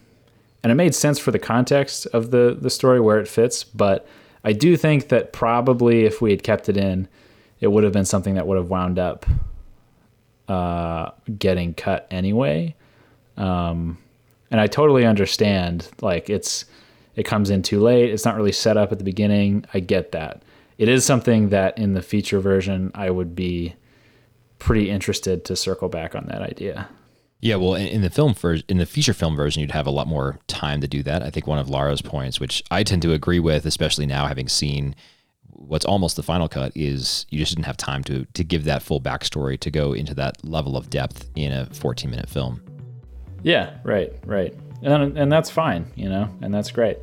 and 0.62 0.70
it 0.70 0.74
made 0.74 0.94
sense 0.94 1.18
for 1.18 1.30
the 1.30 1.38
context 1.38 2.06
of 2.12 2.30
the 2.30 2.58
the 2.60 2.68
story 2.68 3.00
where 3.00 3.18
it 3.18 3.28
fits 3.28 3.64
but 3.64 4.06
I 4.46 4.54
do 4.54 4.76
think 4.78 5.08
that 5.08 5.34
probably 5.34 6.04
if 6.04 6.22
we 6.22 6.30
had 6.30 6.42
kept 6.42 6.70
it 6.70 6.78
in 6.78 7.08
it 7.60 7.66
would 7.66 7.84
have 7.84 7.92
been 7.92 8.06
something 8.06 8.34
that 8.36 8.46
would 8.46 8.56
have 8.56 8.70
wound 8.70 8.98
up 8.98 9.26
uh, 10.48 11.10
getting 11.38 11.74
cut 11.74 12.06
anyway 12.10 12.74
um, 13.36 13.98
and 14.50 14.60
I 14.60 14.66
totally 14.66 15.04
understand 15.04 15.88
like 16.00 16.30
it's 16.30 16.64
it 17.14 17.24
comes 17.24 17.50
in 17.50 17.62
too 17.62 17.80
late. 17.80 18.10
It's 18.10 18.24
not 18.24 18.36
really 18.36 18.52
set 18.52 18.76
up 18.76 18.92
at 18.92 18.98
the 18.98 19.04
beginning. 19.04 19.64
I 19.72 19.80
get 19.80 20.12
that. 20.12 20.42
It 20.76 20.88
is 20.88 21.04
something 21.04 21.48
that 21.48 21.78
in 21.78 21.94
the 21.94 22.02
feature 22.02 22.40
version 22.40 22.92
I 22.94 23.10
would 23.10 23.34
be 23.34 23.74
pretty 24.58 24.90
interested 24.90 25.44
to 25.46 25.56
circle 25.56 25.88
back 25.88 26.14
on 26.14 26.26
that 26.26 26.42
idea. 26.42 26.88
Yeah, 27.40 27.56
well, 27.56 27.74
in, 27.74 27.86
in 27.86 28.02
the 28.02 28.10
film 28.10 28.34
for 28.34 28.56
in 28.68 28.78
the 28.78 28.86
feature 28.86 29.12
film 29.12 29.36
version, 29.36 29.60
you'd 29.60 29.72
have 29.72 29.86
a 29.86 29.90
lot 29.90 30.06
more 30.06 30.38
time 30.46 30.80
to 30.80 30.88
do 30.88 31.02
that. 31.02 31.22
I 31.22 31.30
think 31.30 31.46
one 31.46 31.58
of 31.58 31.68
Lara's 31.68 32.02
points, 32.02 32.40
which 32.40 32.62
I 32.70 32.82
tend 32.82 33.02
to 33.02 33.12
agree 33.12 33.40
with, 33.40 33.66
especially 33.66 34.06
now 34.06 34.26
having 34.26 34.48
seen 34.48 34.94
what's 35.50 35.84
almost 35.84 36.16
the 36.16 36.22
final 36.22 36.48
cut 36.48 36.72
is 36.74 37.26
you 37.30 37.38
just 37.38 37.54
didn't 37.54 37.66
have 37.66 37.76
time 37.76 38.04
to 38.04 38.24
to 38.34 38.44
give 38.44 38.64
that 38.64 38.82
full 38.82 39.00
backstory 39.00 39.58
to 39.60 39.70
go 39.70 39.92
into 39.92 40.14
that 40.14 40.42
level 40.44 40.76
of 40.76 40.90
depth 40.90 41.28
in 41.34 41.52
a 41.52 41.66
14 41.66 42.10
minute 42.10 42.28
film. 42.28 42.62
Yeah, 43.42 43.78
right, 43.84 44.12
right. 44.24 44.54
And 44.82 45.16
and 45.18 45.30
that's 45.30 45.50
fine, 45.50 45.90
you 45.94 46.08
know, 46.08 46.28
and 46.40 46.52
that's 46.54 46.70
great. 46.70 46.98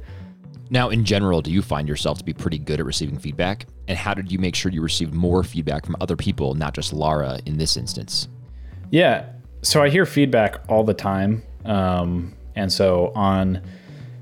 Now, 0.69 0.89
in 0.89 1.05
general, 1.05 1.41
do 1.41 1.51
you 1.51 1.61
find 1.61 1.87
yourself 1.87 2.17
to 2.17 2.23
be 2.23 2.33
pretty 2.33 2.57
good 2.57 2.79
at 2.79 2.85
receiving 2.85 3.19
feedback? 3.19 3.67
And 3.87 3.97
how 3.97 4.13
did 4.13 4.31
you 4.31 4.39
make 4.39 4.55
sure 4.55 4.71
you 4.71 4.81
received 4.81 5.13
more 5.13 5.43
feedback 5.43 5.85
from 5.85 5.95
other 6.01 6.15
people, 6.15 6.55
not 6.55 6.73
just 6.73 6.93
Lara 6.93 7.39
in 7.45 7.57
this 7.57 7.77
instance? 7.77 8.27
Yeah. 8.89 9.32
So 9.63 9.81
I 9.81 9.89
hear 9.89 10.05
feedback 10.05 10.59
all 10.67 10.83
the 10.83 10.93
time. 10.93 11.41
Um, 11.65 12.33
and 12.55 12.71
so 12.71 13.11
on, 13.15 13.61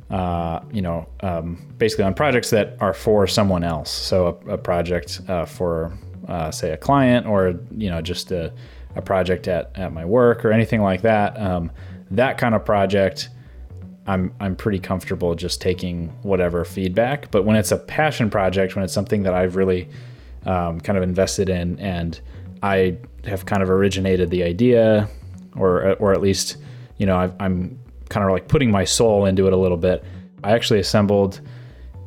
uh, 0.10 0.62
you 0.72 0.82
know, 0.82 1.08
um, 1.22 1.74
basically 1.78 2.06
on 2.06 2.14
projects 2.14 2.52
that 2.52 2.78
are 2.80 2.94
for 2.94 3.26
someone 3.28 3.64
else. 3.64 3.90
So 3.90 4.40
a, 4.48 4.54
a 4.54 4.58
project 4.58 5.20
uh, 5.28 5.46
for, 5.46 5.98
uh, 6.28 6.52
say, 6.52 6.72
a 6.72 6.78
client 6.78 7.26
or, 7.26 7.60
you 7.76 7.90
know, 7.90 8.02
just 8.02 8.32
a, 8.32 8.54
a 8.96 9.02
project 9.02 9.48
at, 9.48 9.72
at 9.76 9.92
my 9.92 10.06
work 10.06 10.46
or 10.46 10.52
anything 10.52 10.82
like 10.82 11.02
that. 11.02 11.40
Um, 11.40 11.72
that 12.12 12.38
kind 12.38 12.54
of 12.54 12.64
project, 12.64 13.30
I'm, 14.06 14.34
I'm 14.40 14.56
pretty 14.56 14.80
comfortable 14.80 15.34
just 15.34 15.60
taking 15.60 16.10
whatever 16.22 16.64
feedback. 16.66 17.32
But 17.32 17.46
when 17.46 17.56
it's 17.56 17.72
a 17.72 17.78
passion 17.78 18.30
project, 18.30 18.76
when 18.76 18.86
it's 18.86 18.94
something 18.94 19.24
that 19.24 19.34
I've 19.34 19.56
really 19.56 19.90
um, 20.46 20.80
kind 20.82 20.98
of 20.98 21.04
invested 21.04 21.50
in 21.50 21.80
and 21.80 22.20
I 22.62 22.98
have 23.26 23.46
kind 23.46 23.64
of 23.64 23.70
originated 23.70 24.30
the 24.30 24.44
idea, 24.44 25.10
or 25.55 25.93
or 25.96 26.13
at 26.13 26.22
least 26.22 26.58
you 26.98 27.05
know 27.05 27.15
i 27.15 27.46
am 27.46 27.79
kind 28.12 28.25
of 28.25 28.31
like 28.31 28.48
putting 28.48 28.70
my 28.70 28.84
soul 28.84 29.25
into 29.25 29.48
it 29.48 29.53
a 29.53 29.58
little 29.58 29.77
bit. 29.77 30.03
I 30.43 30.51
actually 30.51 30.79
assembled 30.79 31.41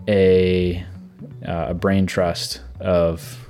a 0.07 0.85
uh, 1.49 1.67
a 1.71 1.75
brain 1.75 2.07
trust 2.07 2.61
of 2.81 3.49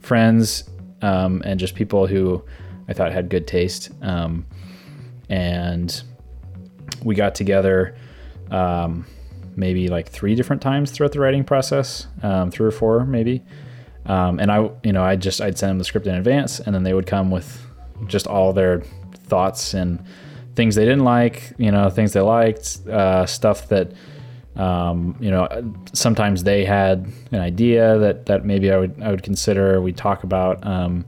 friends 0.00 0.68
um, 1.02 1.42
and 1.44 1.58
just 1.58 1.74
people 1.74 2.06
who 2.06 2.44
I 2.88 2.92
thought 2.92 3.12
had 3.12 3.28
good 3.30 3.46
taste, 3.46 3.90
um, 4.02 4.46
and 5.28 6.02
we 7.02 7.14
got 7.14 7.34
together. 7.34 7.96
Um, 8.50 9.06
maybe 9.56 9.88
like 9.88 10.08
three 10.08 10.34
different 10.34 10.60
times 10.60 10.90
throughout 10.90 11.12
the 11.12 11.20
writing 11.20 11.44
process, 11.44 12.08
um, 12.22 12.50
three 12.50 12.66
or 12.66 12.72
four 12.72 13.06
maybe, 13.06 13.42
um, 14.06 14.38
and 14.38 14.50
I, 14.50 14.68
you 14.82 14.92
know, 14.92 15.02
I 15.02 15.16
just 15.16 15.40
I'd 15.40 15.56
send 15.56 15.70
them 15.70 15.78
the 15.78 15.84
script 15.84 16.06
in 16.06 16.14
advance, 16.14 16.60
and 16.60 16.74
then 16.74 16.82
they 16.82 16.92
would 16.92 17.06
come 17.06 17.30
with 17.30 17.64
just 18.06 18.26
all 18.26 18.52
their 18.52 18.82
thoughts 19.26 19.74
and 19.74 20.04
things 20.54 20.74
they 20.74 20.84
didn't 20.84 21.04
like, 21.04 21.52
you 21.58 21.70
know, 21.70 21.90
things 21.90 22.12
they 22.12 22.20
liked, 22.20 22.86
uh, 22.86 23.26
stuff 23.26 23.68
that, 23.68 23.92
um, 24.56 25.16
you 25.20 25.30
know, 25.30 25.48
sometimes 25.92 26.44
they 26.44 26.64
had 26.64 27.10
an 27.32 27.40
idea 27.40 27.98
that 27.98 28.26
that 28.26 28.44
maybe 28.44 28.70
I 28.70 28.78
would 28.78 29.02
I 29.02 29.10
would 29.10 29.22
consider. 29.22 29.80
We 29.80 29.92
talk 29.92 30.22
about, 30.24 30.64
um, 30.66 31.04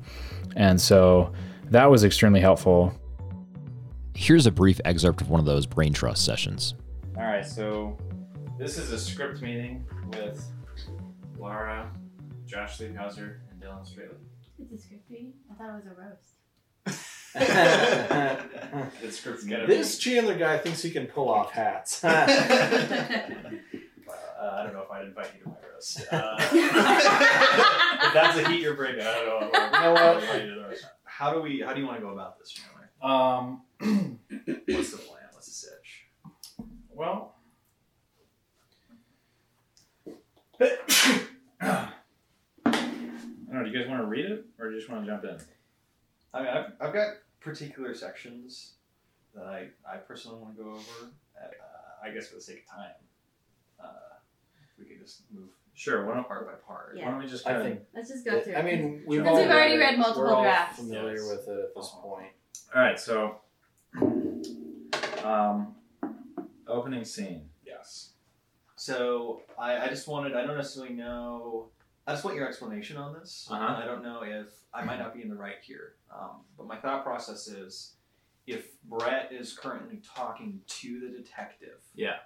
and 0.56 0.80
so 0.80 1.32
that 1.70 1.90
was 1.90 2.04
extremely 2.04 2.40
helpful. 2.40 2.92
Here's 4.14 4.46
a 4.46 4.50
brief 4.50 4.80
excerpt 4.84 5.20
of 5.20 5.30
one 5.30 5.40
of 5.40 5.46
those 5.46 5.66
brain 5.66 5.92
trust 5.92 6.24
sessions. 6.24 6.74
All 7.16 7.24
right, 7.24 7.46
so 7.46 7.96
this 8.58 8.78
is 8.78 8.90
a 8.90 8.98
script 8.98 9.42
meeting 9.42 9.84
with 10.08 10.42
Lara 11.38 11.90
Josh 12.46 12.78
Leaphauser 12.78 13.40
and 13.50 13.60
Dylan 13.60 13.86
Straley. 13.86 14.16
It's 14.58 14.72
a 14.72 14.78
script 14.78 15.10
meeting? 15.10 15.34
I 15.50 15.54
thought 15.54 15.70
it 15.70 15.76
was 15.76 15.86
a 15.86 15.90
roast. 15.90 16.35
the 19.02 19.10
script's 19.10 19.44
gotta 19.44 19.66
this 19.66 19.98
Chandler 19.98 20.38
guy 20.38 20.56
thinks 20.56 20.80
he 20.80 20.90
can 20.90 21.06
pull 21.06 21.28
off 21.28 21.52
hats. 21.52 22.00
be. 22.00 22.08
Uh, 24.38 24.50
I 24.60 24.62
don't 24.64 24.74
know 24.74 24.82
if 24.82 24.90
I'd 24.90 25.06
invite 25.06 25.30
you 25.34 25.44
to 25.44 25.48
my 25.48 25.54
roast. 25.72 26.00
Uh, 26.12 26.36
if 26.52 28.12
that's 28.12 28.36
a 28.38 28.48
heat 28.50 28.60
you're 28.60 28.74
bringing, 28.74 29.00
I 29.00 29.14
don't 29.14 29.26
know. 29.26 29.50
You 29.50 29.80
know 29.80 29.92
what? 29.94 30.22
invite 30.22 30.42
you 30.42 30.50
to 30.50 30.60
the 30.60 30.68
roast. 30.68 30.86
how 31.04 31.32
do 31.32 31.40
we? 31.40 31.62
How 31.62 31.72
do 31.72 31.80
you 31.80 31.86
want 31.86 31.98
to 31.98 32.02
go 32.02 32.12
about 32.12 32.38
this, 32.38 32.52
Chandler? 32.52 32.90
Um, 33.02 33.62
What's 34.66 34.90
the 34.90 34.98
plan? 34.98 35.22
What's 35.32 35.46
the 35.46 35.52
sitch? 35.52 36.06
well, 36.94 37.36
I 40.60 41.90
don't 42.64 43.52
know. 43.52 43.64
Do 43.64 43.70
you 43.70 43.78
guys 43.78 43.88
want 43.88 44.02
to 44.02 44.06
read 44.06 44.26
it, 44.26 44.44
or 44.58 44.68
do 44.68 44.74
you 44.74 44.80
just 44.80 44.90
want 44.90 45.04
to 45.04 45.10
jump 45.10 45.24
in? 45.24 45.38
I 46.34 46.40
mean, 46.40 46.48
I've, 46.48 46.72
I've 46.80 46.92
got 46.92 47.08
particular 47.46 47.94
sections 47.94 48.74
that 49.34 49.44
I, 49.46 49.68
I 49.90 49.96
personally 49.98 50.40
want 50.40 50.56
to 50.56 50.62
go 50.64 50.70
over. 50.70 51.12
At, 51.40 51.52
uh, 51.60 52.06
I 52.06 52.10
guess 52.10 52.28
for 52.28 52.36
the 52.36 52.40
sake 52.40 52.64
of 52.68 52.76
time, 52.76 52.90
uh, 53.82 53.86
we 54.78 54.84
could 54.84 54.98
just 55.00 55.22
move 55.32 55.48
Sure. 55.74 56.06
Why 56.06 56.14
don't, 56.14 56.26
part 56.26 56.46
by 56.46 56.54
part. 56.66 56.94
Yeah. 56.96 57.04
why 57.04 57.10
don't 57.10 57.20
we 57.20 57.26
just 57.28 57.46
I 57.46 57.52
kind 57.52 57.62
of 57.62 57.68
think. 57.74 57.86
Let's 57.94 58.08
just 58.08 58.24
go 58.24 58.40
through 58.40 58.54
I 58.54 58.62
mean, 58.62 59.02
we've 59.06 59.20
Because 59.22 59.36
all 59.36 59.42
we've 59.42 59.50
already 59.50 59.74
read, 59.76 59.80
read 59.80 59.94
it. 59.94 59.98
multiple 59.98 60.22
We're 60.22 60.34
all 60.34 60.42
drafts. 60.42 60.78
Familiar 60.78 61.12
Yes. 61.12 61.28
with 61.30 61.48
it 61.48 61.60
at 61.64 61.74
this 61.76 61.90
point. 62.00 62.32
All 62.74 62.80
right, 62.82 62.98
so 62.98 63.40
um, 65.22 65.74
opening 66.66 67.04
scene. 67.04 67.42
Yes. 67.66 68.12
So 68.76 69.42
I, 69.58 69.76
I 69.78 69.88
just 69.88 70.08
wanted. 70.08 70.34
I 70.34 70.46
don't 70.46 70.56
necessarily 70.56 70.94
know. 70.94 71.68
I 72.06 72.12
just 72.12 72.24
want 72.24 72.36
your 72.36 72.46
explanation 72.46 72.96
on 72.96 73.14
this. 73.14 73.48
Uh-huh. 73.50 73.80
I 73.82 73.84
don't 73.84 74.02
know 74.02 74.22
if 74.22 74.46
I 74.72 74.84
might 74.84 74.98
not 74.98 75.12
be 75.14 75.22
in 75.22 75.28
the 75.28 75.34
right 75.34 75.56
here. 75.62 75.94
Um, 76.14 76.42
but 76.56 76.66
my 76.66 76.76
thought 76.76 77.02
process 77.04 77.48
is, 77.48 77.94
if 78.46 78.80
Brett 78.84 79.32
is 79.32 79.52
currently 79.58 80.00
talking 80.14 80.60
to 80.68 81.00
the 81.00 81.08
detective. 81.08 81.80
Yeah. 81.96 82.16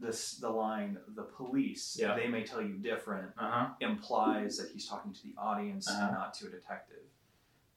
This 0.00 0.38
the 0.38 0.48
line 0.50 0.98
the 1.14 1.22
police. 1.22 1.96
Yeah. 1.98 2.16
They 2.16 2.26
may 2.26 2.42
tell 2.42 2.60
you 2.60 2.74
different. 2.74 3.30
Uh 3.38 3.50
huh. 3.50 3.66
implies 3.80 4.58
that 4.58 4.70
he's 4.72 4.88
talking 4.88 5.12
to 5.12 5.22
the 5.22 5.34
audience 5.38 5.88
Uh-huh. 5.88 6.06
and 6.06 6.12
not 6.14 6.34
to 6.34 6.48
a 6.48 6.50
detective, 6.50 7.04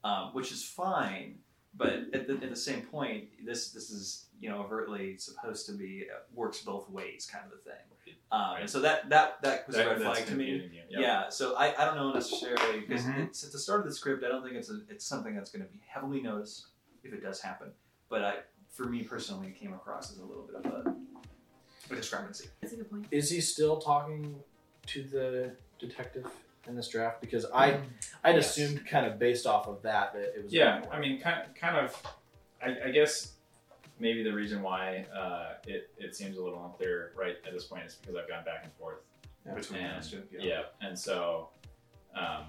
um, 0.03 0.29
which 0.33 0.51
is 0.51 0.63
fine. 0.63 1.37
But 1.75 1.93
at 2.13 2.25
the, 2.25 2.33
at 2.41 2.49
the 2.49 2.55
same 2.55 2.81
point, 2.81 3.25
this 3.45 3.69
this 3.69 3.91
is 3.91 4.25
you 4.41 4.49
know 4.49 4.57
overtly 4.63 5.15
supposed 5.17 5.67
to 5.67 5.73
be 5.73 6.07
uh, 6.11 6.21
works 6.33 6.61
both 6.63 6.89
ways 6.89 7.29
kind 7.31 7.45
of 7.45 7.51
a 7.51 7.61
thing. 7.61 7.85
Um, 8.31 8.57
And 8.59 8.69
so 8.69 8.81
that 8.81 9.09
that 9.09 9.41
that 9.41 9.67
was 9.67 9.77
a 9.77 9.87
red 9.87 10.01
flag 10.01 10.25
to 10.25 10.35
me. 10.35 10.69
Yeah. 10.89 11.29
So 11.29 11.55
I, 11.55 11.73
I 11.81 11.85
don't 11.85 11.95
know 11.95 12.11
necessarily 12.11 12.81
because 12.81 13.03
Mhm. 13.03 13.27
it's 13.27 13.43
at 13.43 13.51
the 13.51 13.59
start 13.59 13.79
of 13.81 13.85
the 13.85 13.93
script. 13.93 14.23
I 14.23 14.27
don't 14.29 14.43
think 14.43 14.55
it's 14.55 14.69
a, 14.69 14.79
it's 14.89 15.05
something 15.05 15.33
that's 15.35 15.49
going 15.51 15.65
to 15.65 15.71
be 15.71 15.79
heavily 15.87 16.21
noticed 16.21 16.67
if 17.03 17.13
it 17.13 17.21
does 17.23 17.39
happen. 17.41 17.71
But 18.09 18.23
I, 18.23 18.33
for 18.73 18.85
me 18.85 19.03
personally, 19.03 19.47
it 19.47 19.55
came 19.59 19.73
across 19.73 20.11
as 20.11 20.17
a 20.19 20.25
little 20.25 20.43
bit 20.43 20.55
of 20.55 20.65
a, 20.65 20.95
a 21.93 21.95
discrepancy. 21.95 22.49
That's 22.61 22.73
a 22.73 22.77
good 22.77 22.89
point. 22.89 23.05
Is 23.11 23.29
he 23.29 23.39
still 23.41 23.77
talking 23.77 24.35
to 24.87 25.03
the 25.03 25.51
detective 25.79 26.25
in 26.67 26.75
this 26.75 26.89
draft? 26.89 27.21
Because 27.21 27.45
I, 27.53 27.79
I'd 28.25 28.35
Yes. 28.35 28.49
assumed 28.57 28.85
kind 28.87 29.05
of 29.05 29.17
based 29.19 29.45
off 29.45 29.67
of 29.67 29.81
that 29.83 30.13
that 30.13 30.33
it 30.37 30.43
was. 30.43 30.53
Yeah, 30.53 30.83
I 30.91 30.99
mean, 30.99 31.21
kind 31.21 31.43
kind 31.55 31.77
of. 31.77 32.01
I, 32.61 32.87
I 32.87 32.91
guess 32.91 33.33
maybe 33.99 34.23
the 34.23 34.31
reason 34.33 34.61
why 34.61 35.05
uh, 35.15 35.53
it 35.67 35.89
it 35.97 36.15
seems 36.15 36.37
a 36.37 36.43
little 36.43 36.63
unclear 36.65 37.11
right 37.15 37.35
at 37.45 37.53
this 37.53 37.65
point 37.65 37.85
is 37.85 37.95
because 37.95 38.15
I've 38.15 38.27
gone 38.29 38.43
back 38.45 38.61
and 38.63 38.73
forth. 38.73 38.99
Yeah. 39.45 39.53
Between 39.53 39.79
And, 39.81 39.97
us 39.97 40.11
two, 40.11 40.23
yeah. 40.37 40.63
and 40.81 40.97
so 40.97 41.49
um, 42.15 42.43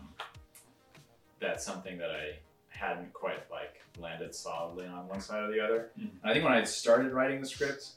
that's 1.41 1.65
something 1.65 1.97
that 1.99 2.11
I 2.11 2.39
hadn't 2.71 3.13
quite 3.13 3.49
like 3.51 3.81
landed 4.01 4.35
solidly 4.35 4.87
on 4.87 5.07
one 5.09 5.21
side 5.21 5.43
or 5.45 5.53
the 5.53 5.61
other. 5.61 5.91
Mhm. 5.99 6.11
I 6.25 6.33
think 6.33 6.45
when 6.45 6.53
I 6.55 6.65
started 6.65 7.13
writing 7.13 7.41
the 7.41 7.47
script, 7.47 7.91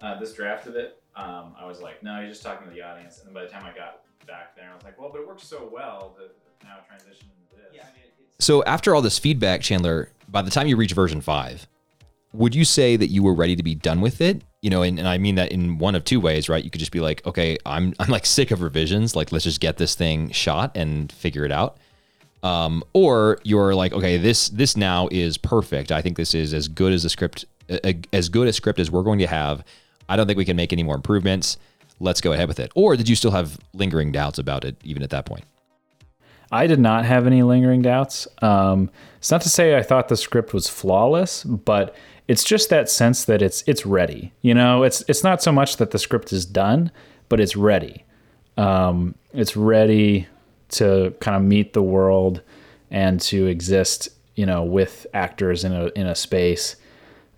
uh, 0.00 0.18
this 0.18 0.32
draft 0.34 0.66
of 0.66 0.76
it, 0.76 1.02
um, 1.16 1.54
I 1.58 1.66
was 1.66 1.80
like, 1.80 2.02
no, 2.02 2.18
you're 2.20 2.28
just 2.30 2.42
talking 2.42 2.66
to 2.66 2.72
the 2.72 2.82
audience. 2.82 3.18
And 3.18 3.26
then 3.28 3.34
by 3.34 3.42
the 3.42 3.48
time 3.48 3.64
I 3.64 3.74
got 3.76 4.02
back 4.26 4.56
there, 4.56 4.70
I 4.70 4.74
was 4.74 4.84
like, 4.84 4.98
well, 4.98 5.10
but 5.12 5.20
it 5.20 5.26
works 5.26 5.44
so 5.44 5.68
well 5.72 6.16
that 6.18 6.34
now 6.64 6.76
transition 6.88 7.26
into 7.42 7.62
this. 7.62 7.72
Yeah, 7.74 7.82
I 7.82 7.92
mean, 7.92 8.10
So 8.40 8.64
after 8.64 8.94
all 8.94 9.02
this 9.02 9.18
feedback, 9.18 9.60
Chandler, 9.60 10.10
by 10.28 10.42
the 10.42 10.50
time 10.50 10.66
you 10.66 10.76
reach 10.76 10.92
version 10.92 11.20
five, 11.20 11.66
would 12.34 12.54
you 12.54 12.64
say 12.64 12.96
that 12.96 13.08
you 13.08 13.22
were 13.22 13.32
ready 13.32 13.54
to 13.56 13.62
be 13.62 13.74
done 13.74 14.00
with 14.00 14.20
it? 14.20 14.42
You 14.60 14.70
know, 14.70 14.82
and, 14.82 14.98
and 14.98 15.06
I 15.06 15.18
mean 15.18 15.36
that 15.36 15.52
in 15.52 15.78
one 15.78 15.94
of 15.94 16.04
two 16.04 16.20
ways, 16.20 16.48
right? 16.48 16.62
You 16.62 16.70
could 16.70 16.80
just 16.80 16.92
be 16.92 17.00
like, 17.00 17.24
okay, 17.26 17.56
I'm 17.64 17.94
I'm 18.00 18.08
like 18.08 18.26
sick 18.26 18.50
of 18.50 18.60
revisions. 18.60 19.16
Like, 19.16 19.32
let's 19.32 19.44
just 19.44 19.60
get 19.60 19.78
this 19.78 19.94
thing 19.94 20.30
shot 20.30 20.72
and 20.76 21.10
figure 21.12 21.44
it 21.44 21.52
out. 21.52 21.78
Um, 22.42 22.84
or 22.92 23.38
you're 23.44 23.74
like, 23.74 23.92
okay, 23.92 24.18
this 24.18 24.48
this 24.50 24.76
now 24.76 25.08
is 25.10 25.38
perfect. 25.38 25.92
I 25.92 26.02
think 26.02 26.16
this 26.16 26.34
is 26.34 26.52
as 26.52 26.68
good 26.68 26.92
as 26.92 27.04
a 27.04 27.08
script, 27.08 27.46
as 28.12 28.28
good 28.28 28.48
a 28.48 28.52
script 28.52 28.78
as 28.78 28.90
we're 28.90 29.02
going 29.02 29.20
to 29.20 29.26
have. 29.26 29.64
I 30.08 30.16
don't 30.16 30.26
think 30.26 30.36
we 30.36 30.44
can 30.44 30.56
make 30.56 30.72
any 30.72 30.82
more 30.82 30.96
improvements. 30.96 31.56
Let's 32.00 32.20
go 32.20 32.32
ahead 32.32 32.48
with 32.48 32.60
it. 32.60 32.70
Or 32.74 32.96
did 32.96 33.08
you 33.08 33.16
still 33.16 33.30
have 33.30 33.58
lingering 33.72 34.12
doubts 34.12 34.38
about 34.38 34.64
it 34.64 34.76
even 34.82 35.02
at 35.02 35.10
that 35.10 35.24
point? 35.24 35.44
I 36.52 36.66
did 36.66 36.78
not 36.78 37.04
have 37.04 37.26
any 37.26 37.42
lingering 37.42 37.82
doubts. 37.82 38.28
Um, 38.42 38.90
it's 39.16 39.30
not 39.30 39.40
to 39.42 39.48
say 39.48 39.76
I 39.76 39.82
thought 39.82 40.08
the 40.08 40.16
script 40.16 40.52
was 40.52 40.68
flawless, 40.68 41.44
but 41.44 41.96
it's 42.26 42.44
just 42.44 42.70
that 42.70 42.88
sense 42.88 43.24
that 43.24 43.42
it's 43.42 43.62
it's 43.66 43.84
ready. 43.84 44.32
You 44.40 44.54
know, 44.54 44.82
it's 44.82 45.02
it's 45.08 45.22
not 45.22 45.42
so 45.42 45.52
much 45.52 45.76
that 45.76 45.90
the 45.90 45.98
script 45.98 46.32
is 46.32 46.46
done, 46.46 46.90
but 47.28 47.40
it's 47.40 47.56
ready. 47.56 48.04
Um, 48.56 49.14
it's 49.32 49.56
ready 49.56 50.28
to 50.70 51.14
kind 51.20 51.36
of 51.36 51.42
meet 51.42 51.72
the 51.72 51.82
world 51.82 52.40
and 52.90 53.20
to 53.22 53.46
exist. 53.46 54.08
You 54.36 54.46
know, 54.46 54.64
with 54.64 55.06
actors 55.14 55.64
in 55.64 55.72
a 55.72 55.86
in 55.94 56.06
a 56.06 56.14
space. 56.14 56.76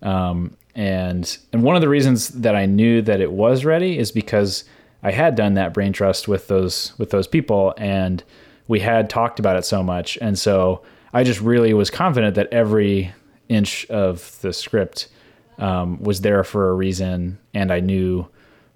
Um, 0.01 0.55
and 0.73 1.37
and 1.51 1.63
one 1.63 1.75
of 1.75 1.81
the 1.81 1.89
reasons 1.89 2.29
that 2.29 2.55
I 2.55 2.65
knew 2.65 3.01
that 3.01 3.19
it 3.19 3.31
was 3.31 3.65
ready 3.65 3.97
is 3.97 4.11
because 4.11 4.63
I 5.03 5.11
had 5.11 5.35
done 5.35 5.55
that 5.55 5.73
brain 5.73 5.91
trust 5.91 6.27
with 6.27 6.47
those 6.47 6.93
with 6.97 7.09
those 7.09 7.27
people, 7.27 7.73
and 7.77 8.23
we 8.67 8.79
had 8.79 9.09
talked 9.09 9.39
about 9.39 9.57
it 9.57 9.65
so 9.65 9.83
much, 9.83 10.17
and 10.21 10.37
so 10.39 10.81
I 11.13 11.23
just 11.23 11.41
really 11.41 11.73
was 11.73 11.89
confident 11.89 12.35
that 12.35 12.47
every 12.51 13.13
inch 13.49 13.85
of 13.89 14.39
the 14.41 14.53
script 14.53 15.07
um, 15.57 16.01
was 16.01 16.21
there 16.21 16.43
for 16.43 16.69
a 16.69 16.73
reason, 16.73 17.37
and 17.53 17.71
I 17.71 17.79
knew 17.79 18.27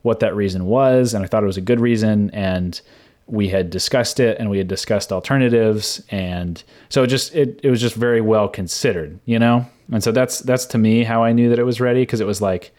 what 0.02 0.20
that 0.22 0.36
reason 0.36 0.66
was, 0.66 1.14
and 1.14 1.24
I 1.24 1.28
thought 1.28 1.44
it 1.44 1.48
was 1.48 1.58
a 1.58 1.62
good 1.62 1.80
reason, 1.80 2.32
and 2.32 2.80
we 3.28 3.50
had 3.50 3.70
discussed 3.70 4.20
it, 4.20 4.38
and 4.40 4.50
we 4.50 4.58
had 4.58 4.68
discussed 4.68 5.12
alternatives, 5.12 6.04
and 6.10 6.62
so 6.90 7.04
it 7.04 7.08
just 7.08 7.36
it 7.36 7.60
it 7.64 7.70
was 7.70 7.80
just 7.80 7.96
very 7.96 8.22
well 8.22 8.48
considered, 8.48 9.20
you 9.26 9.40
know, 9.40 9.66
and 9.92 10.04
so 10.04 10.12
that's 10.12 10.40
that's 10.40 10.66
to 10.68 10.78
me 10.78 11.04
how 11.04 11.24
I 11.24 11.34
knew 11.34 11.50
that 11.50 11.60
it 11.60 11.64
was 11.64 11.80
ready 11.80 12.02
because 12.02 12.20
it 12.20 12.28
was 12.28 12.42
like, 12.42 12.72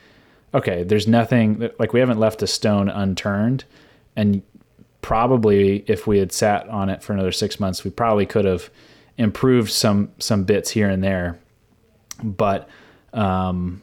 okay, 0.53 0.83
there's 0.83 1.07
nothing 1.07 1.71
like 1.79 1.93
we 1.93 2.01
haven't 2.01 2.19
left 2.19 2.43
a 2.43 2.47
stone 2.47 2.89
unturned, 2.89 3.65
and 4.17 4.43
probably 5.01 5.85
if 5.87 6.07
we 6.07 6.19
had 6.19 6.33
sat 6.33 6.69
on 6.69 6.89
it 6.89 7.03
for 7.03 7.13
another 7.13 7.33
six 7.33 7.61
months, 7.61 7.85
we 7.85 7.91
probably 7.91 8.27
could 8.27 8.45
have 8.45 8.71
improved 9.19 9.71
some 9.71 10.11
some 10.19 10.45
bits 10.45 10.71
here 10.71 10.89
and 10.89 11.05
there, 11.05 11.39
but 12.23 12.69
um, 13.13 13.83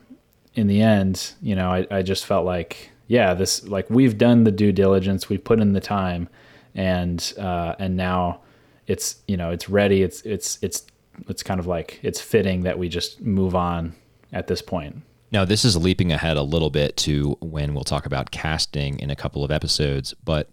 in 0.56 0.68
the 0.68 0.82
end, 0.82 1.34
you 1.42 1.56
know, 1.56 1.70
I, 1.70 1.88
I 1.92 2.02
just 2.02 2.26
felt 2.26 2.46
like, 2.46 2.92
yeah, 3.08 3.34
this 3.34 3.68
like 3.68 3.90
we've 3.90 4.18
done 4.18 4.44
the 4.44 4.52
due 4.52 4.72
diligence, 4.72 5.30
we've 5.30 5.44
put 5.44 5.60
in 5.60 5.74
the 5.74 5.80
time, 5.80 6.30
and 6.76 7.34
uh, 7.38 7.76
and 7.80 7.96
now 7.96 8.42
it's 8.88 9.18
you 9.28 9.38
know 9.38 9.52
it's 9.52 9.70
ready. 9.70 10.04
It's 10.04 10.22
it's 10.22 10.60
it's 10.62 10.86
it's 11.28 11.44
kind 11.44 11.60
of 11.60 11.68
like 11.68 12.00
it's 12.04 12.22
fitting 12.22 12.62
that 12.64 12.78
we 12.78 12.90
just 12.90 13.22
move 13.22 13.56
on 13.56 13.96
at 14.32 14.48
this 14.48 14.62
point. 14.62 15.02
Now, 15.32 15.46
this 15.46 15.64
is 15.64 15.78
leaping 15.78 16.12
ahead 16.12 16.38
a 16.38 16.42
little 16.42 16.72
bit 16.72 16.98
to 16.98 17.38
when 17.40 17.76
we'll 17.76 17.84
talk 17.84 18.06
about 18.06 18.32
casting 18.32 19.00
in 19.00 19.12
a 19.12 19.16
couple 19.16 19.44
of 19.44 19.52
episodes, 19.52 20.16
but 20.24 20.50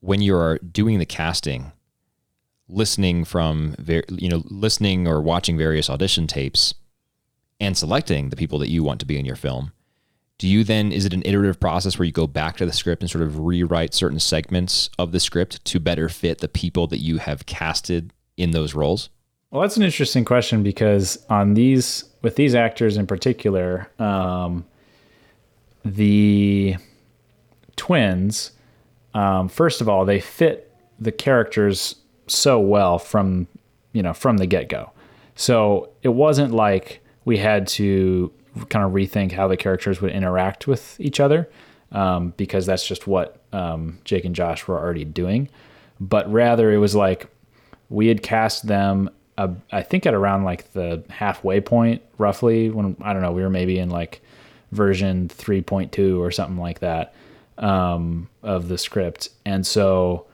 when 0.00 0.20
you're 0.20 0.58
doing 0.58 0.98
the 0.98 1.06
casting, 1.06 1.70
listening 2.68 3.24
from 3.24 3.76
you 4.08 4.28
know 4.28 4.42
listening 4.46 5.06
or 5.06 5.20
watching 5.20 5.56
various 5.56 5.88
audition 5.88 6.26
tapes 6.26 6.74
and 7.62 7.78
selecting 7.78 8.28
the 8.28 8.36
people 8.36 8.58
that 8.58 8.68
you 8.68 8.82
want 8.82 9.00
to 9.00 9.06
be 9.06 9.18
in 9.18 9.24
your 9.24 9.36
film 9.36 9.72
do 10.42 10.48
you 10.48 10.64
then 10.64 10.90
is 10.90 11.04
it 11.04 11.14
an 11.14 11.22
iterative 11.24 11.60
process 11.60 11.96
where 11.96 12.04
you 12.04 12.10
go 12.10 12.26
back 12.26 12.56
to 12.56 12.66
the 12.66 12.72
script 12.72 13.00
and 13.00 13.08
sort 13.08 13.22
of 13.22 13.38
rewrite 13.38 13.94
certain 13.94 14.18
segments 14.18 14.90
of 14.98 15.12
the 15.12 15.20
script 15.20 15.64
to 15.64 15.78
better 15.78 16.08
fit 16.08 16.38
the 16.38 16.48
people 16.48 16.88
that 16.88 16.98
you 16.98 17.18
have 17.18 17.46
casted 17.46 18.12
in 18.36 18.50
those 18.50 18.74
roles? 18.74 19.08
Well 19.52 19.62
that's 19.62 19.76
an 19.76 19.84
interesting 19.84 20.24
question 20.24 20.64
because 20.64 21.24
on 21.30 21.54
these 21.54 22.04
with 22.22 22.34
these 22.34 22.56
actors 22.56 22.96
in 22.96 23.06
particular 23.06 23.88
um, 24.00 24.64
the 25.84 26.74
twins 27.76 28.50
um, 29.14 29.48
first 29.48 29.80
of 29.80 29.88
all 29.88 30.04
they 30.04 30.18
fit 30.18 30.74
the 30.98 31.12
characters 31.12 31.94
so 32.26 32.58
well 32.58 32.98
from 32.98 33.46
you 33.92 34.02
know 34.02 34.12
from 34.12 34.38
the 34.38 34.46
get-go. 34.46 34.90
So 35.36 35.90
it 36.02 36.08
wasn't 36.08 36.52
like 36.52 37.01
we 37.24 37.38
had 37.38 37.66
to 37.66 38.32
kind 38.68 38.84
of 38.84 38.92
rethink 38.92 39.32
how 39.32 39.48
the 39.48 39.56
characters 39.56 40.00
would 40.00 40.12
interact 40.12 40.66
with 40.66 40.98
each 41.00 41.20
other 41.20 41.48
um, 41.92 42.34
because 42.36 42.66
that's 42.66 42.86
just 42.86 43.06
what 43.06 43.40
um, 43.52 43.98
Jake 44.04 44.24
and 44.24 44.34
Josh 44.34 44.66
were 44.66 44.78
already 44.78 45.04
doing. 45.04 45.48
But 46.00 46.30
rather, 46.30 46.72
it 46.72 46.78
was 46.78 46.94
like 46.94 47.28
we 47.88 48.08
had 48.08 48.22
cast 48.22 48.66
them, 48.66 49.10
uh, 49.38 49.48
I 49.70 49.82
think, 49.82 50.06
at 50.06 50.14
around 50.14 50.44
like 50.44 50.72
the 50.72 51.04
halfway 51.10 51.60
point, 51.60 52.02
roughly. 52.18 52.70
When 52.70 52.96
I 53.02 53.12
don't 53.12 53.22
know, 53.22 53.32
we 53.32 53.42
were 53.42 53.50
maybe 53.50 53.78
in 53.78 53.90
like 53.90 54.22
version 54.72 55.28
3.2 55.28 56.18
or 56.18 56.30
something 56.30 56.56
like 56.56 56.80
that 56.80 57.14
um, 57.58 58.28
of 58.42 58.68
the 58.68 58.78
script. 58.78 59.28
And 59.44 59.66
so 59.66 60.26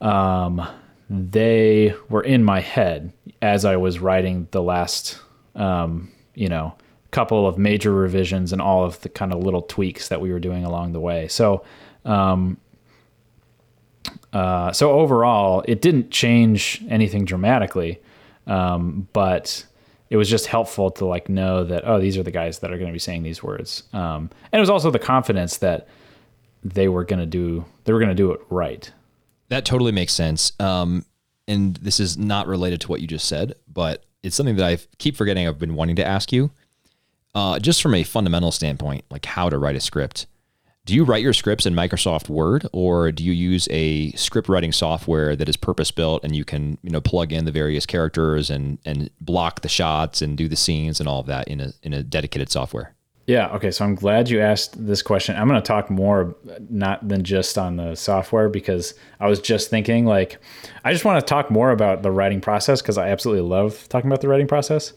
um, 0.00 0.66
they 1.08 1.94
were 2.08 2.22
in 2.22 2.42
my 2.42 2.60
head 2.60 3.12
as 3.42 3.64
I 3.64 3.76
was 3.76 3.98
writing 3.98 4.48
the 4.50 4.62
last 4.62 5.18
um, 5.54 6.10
you 6.34 6.48
know, 6.48 6.74
couple 7.14 7.46
of 7.46 7.56
major 7.56 7.92
revisions 7.92 8.52
and 8.52 8.60
all 8.60 8.84
of 8.84 9.00
the 9.02 9.08
kind 9.08 9.32
of 9.32 9.38
little 9.38 9.62
tweaks 9.62 10.08
that 10.08 10.20
we 10.20 10.32
were 10.32 10.40
doing 10.40 10.64
along 10.64 10.92
the 10.92 11.00
way. 11.00 11.28
So, 11.28 11.64
um, 12.04 12.58
uh, 14.32 14.72
so 14.72 14.90
overall, 14.90 15.64
it 15.68 15.80
didn't 15.80 16.10
change 16.10 16.82
anything 16.88 17.24
dramatically, 17.24 18.00
um, 18.48 19.08
but 19.12 19.64
it 20.10 20.16
was 20.16 20.28
just 20.28 20.46
helpful 20.46 20.90
to 20.90 21.04
like 21.04 21.28
know 21.28 21.64
that 21.64 21.86
oh, 21.86 22.00
these 22.00 22.18
are 22.18 22.22
the 22.22 22.32
guys 22.32 22.58
that 22.58 22.72
are 22.72 22.78
going 22.78 22.88
to 22.88 22.92
be 22.92 22.98
saying 22.98 23.22
these 23.22 23.42
words, 23.42 23.84
um, 23.92 24.28
and 24.52 24.58
it 24.58 24.60
was 24.60 24.70
also 24.70 24.90
the 24.90 24.98
confidence 24.98 25.58
that 25.58 25.86
they 26.64 26.88
were 26.88 27.04
going 27.04 27.20
to 27.20 27.26
do 27.26 27.64
they 27.84 27.92
were 27.92 28.00
going 28.00 28.10
to 28.10 28.14
do 28.14 28.32
it 28.32 28.40
right. 28.50 28.92
That 29.48 29.64
totally 29.64 29.92
makes 29.92 30.12
sense. 30.12 30.52
Um, 30.58 31.04
and 31.46 31.76
this 31.76 32.00
is 32.00 32.16
not 32.16 32.46
related 32.46 32.80
to 32.82 32.88
what 32.88 33.00
you 33.00 33.06
just 33.06 33.28
said, 33.28 33.54
but 33.72 34.03
it's 34.24 34.34
something 34.34 34.56
that 34.56 34.66
I 34.66 34.78
keep 34.98 35.16
forgetting 35.16 35.46
I've 35.46 35.58
been 35.58 35.74
wanting 35.74 35.96
to 35.96 36.04
ask 36.04 36.32
you. 36.32 36.50
Uh, 37.34 37.58
just 37.58 37.82
from 37.82 37.94
a 37.94 38.04
fundamental 38.04 38.52
standpoint, 38.52 39.04
like 39.10 39.26
how 39.26 39.50
to 39.50 39.58
write 39.58 39.76
a 39.76 39.80
script. 39.80 40.26
Do 40.86 40.94
you 40.94 41.04
write 41.04 41.22
your 41.22 41.32
scripts 41.32 41.66
in 41.66 41.74
Microsoft 41.74 42.28
Word 42.28 42.66
or 42.72 43.10
do 43.10 43.24
you 43.24 43.32
use 43.32 43.66
a 43.70 44.12
script 44.12 44.48
writing 44.48 44.70
software 44.70 45.34
that 45.34 45.48
is 45.48 45.56
purpose 45.56 45.90
built 45.90 46.24
and 46.24 46.36
you 46.36 46.44
can, 46.44 46.78
you 46.82 46.90
know, 46.90 47.00
plug 47.00 47.32
in 47.32 47.44
the 47.44 47.50
various 47.50 47.86
characters 47.86 48.50
and 48.50 48.78
and 48.84 49.10
block 49.20 49.62
the 49.62 49.68
shots 49.68 50.20
and 50.22 50.36
do 50.36 50.46
the 50.46 50.56
scenes 50.56 51.00
and 51.00 51.08
all 51.08 51.20
of 51.20 51.26
that 51.26 51.48
in 51.48 51.60
a 51.60 51.72
in 51.82 51.92
a 51.92 52.02
dedicated 52.02 52.50
software? 52.50 52.94
Yeah. 53.26 53.48
Okay. 53.54 53.70
So 53.70 53.84
I'm 53.84 53.94
glad 53.94 54.28
you 54.28 54.40
asked 54.40 54.86
this 54.86 55.00
question. 55.00 55.34
I'm 55.36 55.48
going 55.48 55.60
to 55.60 55.66
talk 55.66 55.88
more, 55.88 56.36
not 56.68 57.08
than 57.08 57.24
just 57.24 57.56
on 57.56 57.76
the 57.76 57.94
software, 57.94 58.50
because 58.50 58.94
I 59.18 59.28
was 59.28 59.40
just 59.40 59.70
thinking, 59.70 60.04
like, 60.04 60.38
I 60.84 60.92
just 60.92 61.06
want 61.06 61.20
to 61.20 61.26
talk 61.26 61.50
more 61.50 61.70
about 61.70 62.02
the 62.02 62.10
writing 62.10 62.42
process 62.42 62.82
because 62.82 62.98
I 62.98 63.08
absolutely 63.08 63.48
love 63.48 63.88
talking 63.88 64.10
about 64.10 64.20
the 64.20 64.28
writing 64.28 64.46
process. 64.46 64.92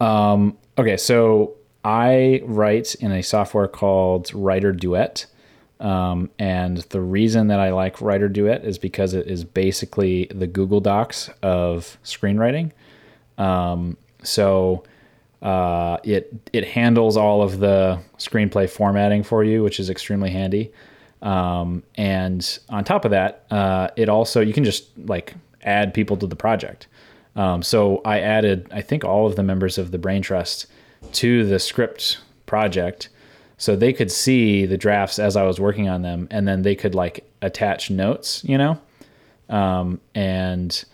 Um, 0.00 0.58
okay. 0.76 0.96
So 0.96 1.54
I 1.84 2.42
write 2.44 2.96
in 2.96 3.12
a 3.12 3.22
software 3.22 3.68
called 3.68 4.32
Writer 4.34 4.72
Duet. 4.72 5.26
Um, 5.80 6.30
and 6.40 6.78
the 6.78 7.00
reason 7.00 7.46
that 7.48 7.60
I 7.60 7.70
like 7.70 8.00
Writer 8.00 8.28
Duet 8.28 8.64
is 8.64 8.78
because 8.78 9.14
it 9.14 9.28
is 9.28 9.44
basically 9.44 10.26
the 10.34 10.48
Google 10.48 10.80
Docs 10.80 11.30
of 11.40 11.98
screenwriting. 12.02 12.72
Um, 13.38 13.96
so, 14.24 14.82
uh, 15.42 15.98
it 16.02 16.32
it 16.52 16.64
handles 16.64 17.16
all 17.16 17.42
of 17.42 17.60
the 17.60 17.98
screenplay 18.18 18.68
formatting 18.68 19.22
for 19.22 19.44
you, 19.44 19.62
which 19.62 19.78
is 19.78 19.90
extremely 19.90 20.30
handy. 20.30 20.72
Um, 21.22 21.82
and 21.96 22.58
on 22.68 22.84
top 22.84 23.04
of 23.04 23.10
that, 23.10 23.44
uh, 23.50 23.88
it 23.96 24.08
also 24.08 24.40
you 24.40 24.52
can 24.52 24.64
just 24.64 24.86
like 25.06 25.34
add 25.62 25.94
people 25.94 26.16
to 26.16 26.26
the 26.26 26.36
project. 26.36 26.86
Um, 27.36 27.62
so 27.62 28.00
I 28.04 28.20
added, 28.20 28.68
I 28.72 28.80
think, 28.80 29.04
all 29.04 29.26
of 29.26 29.36
the 29.36 29.42
members 29.44 29.78
of 29.78 29.92
the 29.92 29.98
Brain 29.98 30.22
Trust 30.22 30.66
to 31.12 31.44
the 31.46 31.60
script 31.60 32.18
project, 32.46 33.08
so 33.58 33.76
they 33.76 33.92
could 33.92 34.10
see 34.10 34.66
the 34.66 34.76
drafts 34.76 35.18
as 35.20 35.36
I 35.36 35.44
was 35.44 35.60
working 35.60 35.88
on 35.88 36.02
them, 36.02 36.26
and 36.30 36.48
then 36.48 36.62
they 36.62 36.74
could 36.74 36.94
like 36.96 37.30
attach 37.42 37.90
notes, 37.90 38.42
you 38.44 38.58
know, 38.58 38.80
um, 39.48 40.00
and 40.16 40.84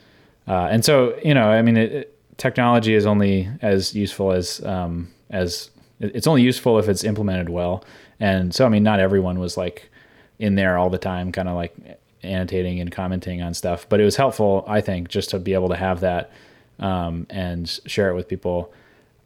uh, 0.46 0.68
and 0.70 0.84
so 0.84 1.18
you 1.24 1.32
know, 1.32 1.48
I 1.48 1.62
mean, 1.62 1.78
it, 1.78 2.13
technology 2.36 2.94
is 2.94 3.06
only 3.06 3.48
as 3.62 3.94
useful 3.94 4.32
as 4.32 4.64
um, 4.64 5.08
as 5.30 5.70
it's 6.00 6.26
only 6.26 6.42
useful 6.42 6.78
if 6.78 6.88
it's 6.88 7.04
implemented 7.04 7.48
well. 7.48 7.84
And 8.20 8.54
so, 8.54 8.66
I 8.66 8.68
mean, 8.68 8.82
not 8.82 9.00
everyone 9.00 9.38
was 9.38 9.56
like 9.56 9.90
in 10.38 10.54
there 10.54 10.76
all 10.76 10.90
the 10.90 10.98
time, 10.98 11.32
kind 11.32 11.48
of 11.48 11.54
like 11.54 11.74
annotating 12.22 12.80
and 12.80 12.90
commenting 12.90 13.42
on 13.42 13.54
stuff, 13.54 13.86
but 13.88 14.00
it 14.00 14.04
was 14.04 14.16
helpful, 14.16 14.64
I 14.66 14.80
think, 14.80 15.08
just 15.08 15.30
to 15.30 15.38
be 15.38 15.54
able 15.54 15.68
to 15.68 15.76
have 15.76 16.00
that 16.00 16.32
um, 16.78 17.26
and 17.30 17.68
share 17.86 18.10
it 18.10 18.14
with 18.14 18.28
people. 18.28 18.72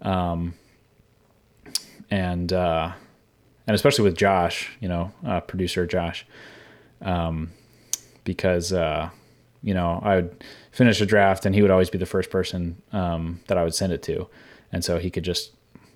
Um, 0.03 0.55
and 2.11 2.53
uh, 2.53 2.93
and 3.67 3.75
especially 3.75 4.05
with 4.05 4.17
Josh, 4.17 4.71
you 4.81 4.89
know, 4.89 5.13
uh, 5.27 5.41
producer 5.41 5.87
Josh, 5.87 6.27
um, 7.03 7.51
because 8.25 8.73
uh, 8.73 9.11
you 9.63 9.75
know 9.75 10.01
I 10.03 10.17
would 10.17 10.45
finish 10.73 11.01
a 11.01 11.07
draft, 11.07 11.47
and 11.47 11.55
he 11.55 11.63
would 11.63 11.71
always 11.71 11.91
be 11.91 11.99
the 11.99 12.07
first 12.07 12.31
person 12.31 12.81
um, 12.93 13.41
that 13.49 13.59
I 13.59 13.65
would 13.65 13.75
send 13.75 13.93
it 13.93 14.03
to, 14.05 14.29
and 14.73 14.85
so 14.85 14.99
he 14.99 15.11
could 15.11 15.25
just 15.25 15.53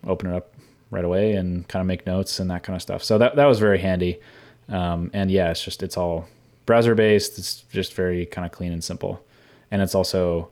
open 0.06 0.30
it 0.30 0.36
up 0.36 0.54
right 0.90 1.04
away 1.04 1.32
and 1.32 1.66
kind 1.68 1.80
of 1.80 1.86
make 1.86 2.06
notes 2.06 2.38
and 2.38 2.50
that 2.50 2.62
kind 2.62 2.76
of 2.76 2.82
stuff. 2.82 3.02
So 3.02 3.18
that 3.18 3.36
that 3.36 3.46
was 3.46 3.58
very 3.58 3.78
handy. 3.78 4.20
Um, 4.68 5.10
and 5.12 5.30
yeah, 5.30 5.50
it's 5.50 5.62
just 5.62 5.82
it's 5.82 5.96
all 5.96 6.28
browser 6.66 6.94
based. 6.94 7.38
It's 7.38 7.64
just 7.72 7.94
very 7.94 8.26
kind 8.26 8.46
of 8.46 8.52
clean 8.52 8.72
and 8.72 8.82
simple, 8.82 9.24
and 9.70 9.82
it's 9.82 9.94
also 9.94 10.50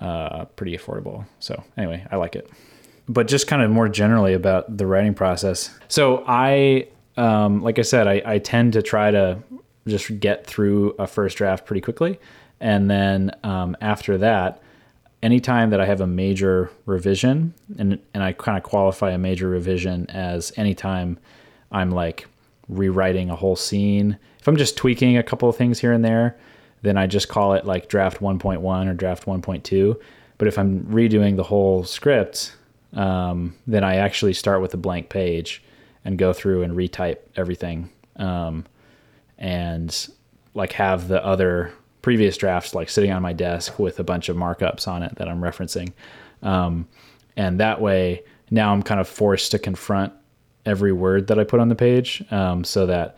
uh, 0.00 0.44
pretty 0.56 0.76
affordable. 0.76 1.26
So 1.40 1.62
anyway, 1.76 2.06
I 2.10 2.16
like 2.16 2.36
it. 2.36 2.50
But 3.08 3.28
just 3.28 3.46
kind 3.46 3.62
of 3.62 3.70
more 3.70 3.88
generally 3.88 4.34
about 4.34 4.76
the 4.76 4.86
writing 4.86 5.14
process. 5.14 5.70
So 5.88 6.24
I, 6.26 6.88
um, 7.16 7.62
like 7.62 7.78
I 7.78 7.82
said, 7.82 8.08
I, 8.08 8.20
I 8.24 8.38
tend 8.38 8.72
to 8.72 8.82
try 8.82 9.10
to 9.10 9.38
just 9.86 10.20
get 10.20 10.46
through 10.46 10.94
a 10.98 11.06
first 11.06 11.36
draft 11.36 11.66
pretty 11.66 11.80
quickly. 11.80 12.18
And 12.60 12.90
then 12.90 13.32
um, 13.42 13.76
after 13.80 14.18
that, 14.18 14.62
anytime 15.22 15.70
that 15.70 15.80
I 15.80 15.86
have 15.86 16.00
a 16.00 16.06
major 16.06 16.70
revision, 16.86 17.54
and, 17.78 17.98
and 18.14 18.22
I 18.22 18.32
kind 18.32 18.56
of 18.56 18.64
qualify 18.64 19.10
a 19.12 19.18
major 19.18 19.48
revision 19.48 20.08
as 20.10 20.52
anytime 20.56 21.18
I'm 21.70 21.90
like 21.90 22.26
rewriting 22.68 23.30
a 23.30 23.36
whole 23.36 23.56
scene. 23.56 24.18
If 24.38 24.48
I'm 24.48 24.56
just 24.56 24.76
tweaking 24.76 25.16
a 25.16 25.22
couple 25.22 25.48
of 25.48 25.56
things 25.56 25.80
here 25.80 25.92
and 25.92 26.04
there, 26.04 26.36
then 26.82 26.96
I 26.96 27.06
just 27.06 27.28
call 27.28 27.54
it 27.54 27.64
like 27.64 27.88
draft 27.88 28.20
1.1 28.20 28.88
or 28.88 28.94
draft 28.94 29.26
1.2. 29.26 30.00
But 30.38 30.48
if 30.48 30.58
I'm 30.58 30.82
redoing 30.84 31.36
the 31.36 31.42
whole 31.42 31.84
script, 31.84 32.54
um, 32.92 33.54
then 33.66 33.84
I 33.84 33.96
actually 33.96 34.34
start 34.34 34.60
with 34.60 34.74
a 34.74 34.76
blank 34.76 35.08
page 35.08 35.62
and 36.04 36.18
go 36.18 36.32
through 36.32 36.62
and 36.62 36.74
retype 36.76 37.18
everything. 37.36 37.90
Um, 38.16 38.64
and 39.38 40.08
like 40.54 40.72
have 40.72 41.08
the 41.08 41.24
other 41.24 41.72
previous 42.02 42.36
drafts 42.36 42.74
like 42.74 42.88
sitting 42.88 43.10
on 43.10 43.20
my 43.22 43.32
desk 43.32 43.78
with 43.78 43.98
a 43.98 44.04
bunch 44.04 44.28
of 44.28 44.36
markups 44.36 44.86
on 44.86 45.02
it 45.02 45.14
that 45.16 45.28
I'm 45.28 45.40
referencing. 45.40 45.92
Um, 46.42 46.86
and 47.36 47.60
that 47.60 47.80
way, 47.80 48.22
now 48.50 48.72
I'm 48.72 48.82
kind 48.82 49.00
of 49.00 49.08
forced 49.08 49.50
to 49.50 49.58
confront 49.58 50.12
every 50.64 50.92
word 50.92 51.26
that 51.28 51.38
I 51.38 51.44
put 51.44 51.60
on 51.60 51.68
the 51.68 51.74
page 51.74 52.24
um, 52.30 52.64
so 52.64 52.86
that 52.86 53.16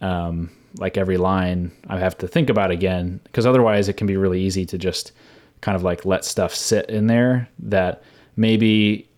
um, 0.00 0.50
like 0.78 0.96
every 0.96 1.16
line 1.16 1.72
I 1.88 1.98
have 1.98 2.16
to 2.18 2.28
think 2.28 2.48
about 2.48 2.70
again 2.70 3.20
because 3.24 3.46
otherwise 3.46 3.88
it 3.88 3.94
can 3.94 4.06
be 4.06 4.16
really 4.16 4.40
easy 4.40 4.64
to 4.66 4.78
just 4.78 5.12
kind 5.60 5.76
of 5.76 5.82
like 5.82 6.04
let 6.04 6.24
stuff 6.24 6.54
sit 6.54 6.88
in 6.88 7.06
there 7.06 7.48
that 7.58 8.02
maybe 8.36 9.08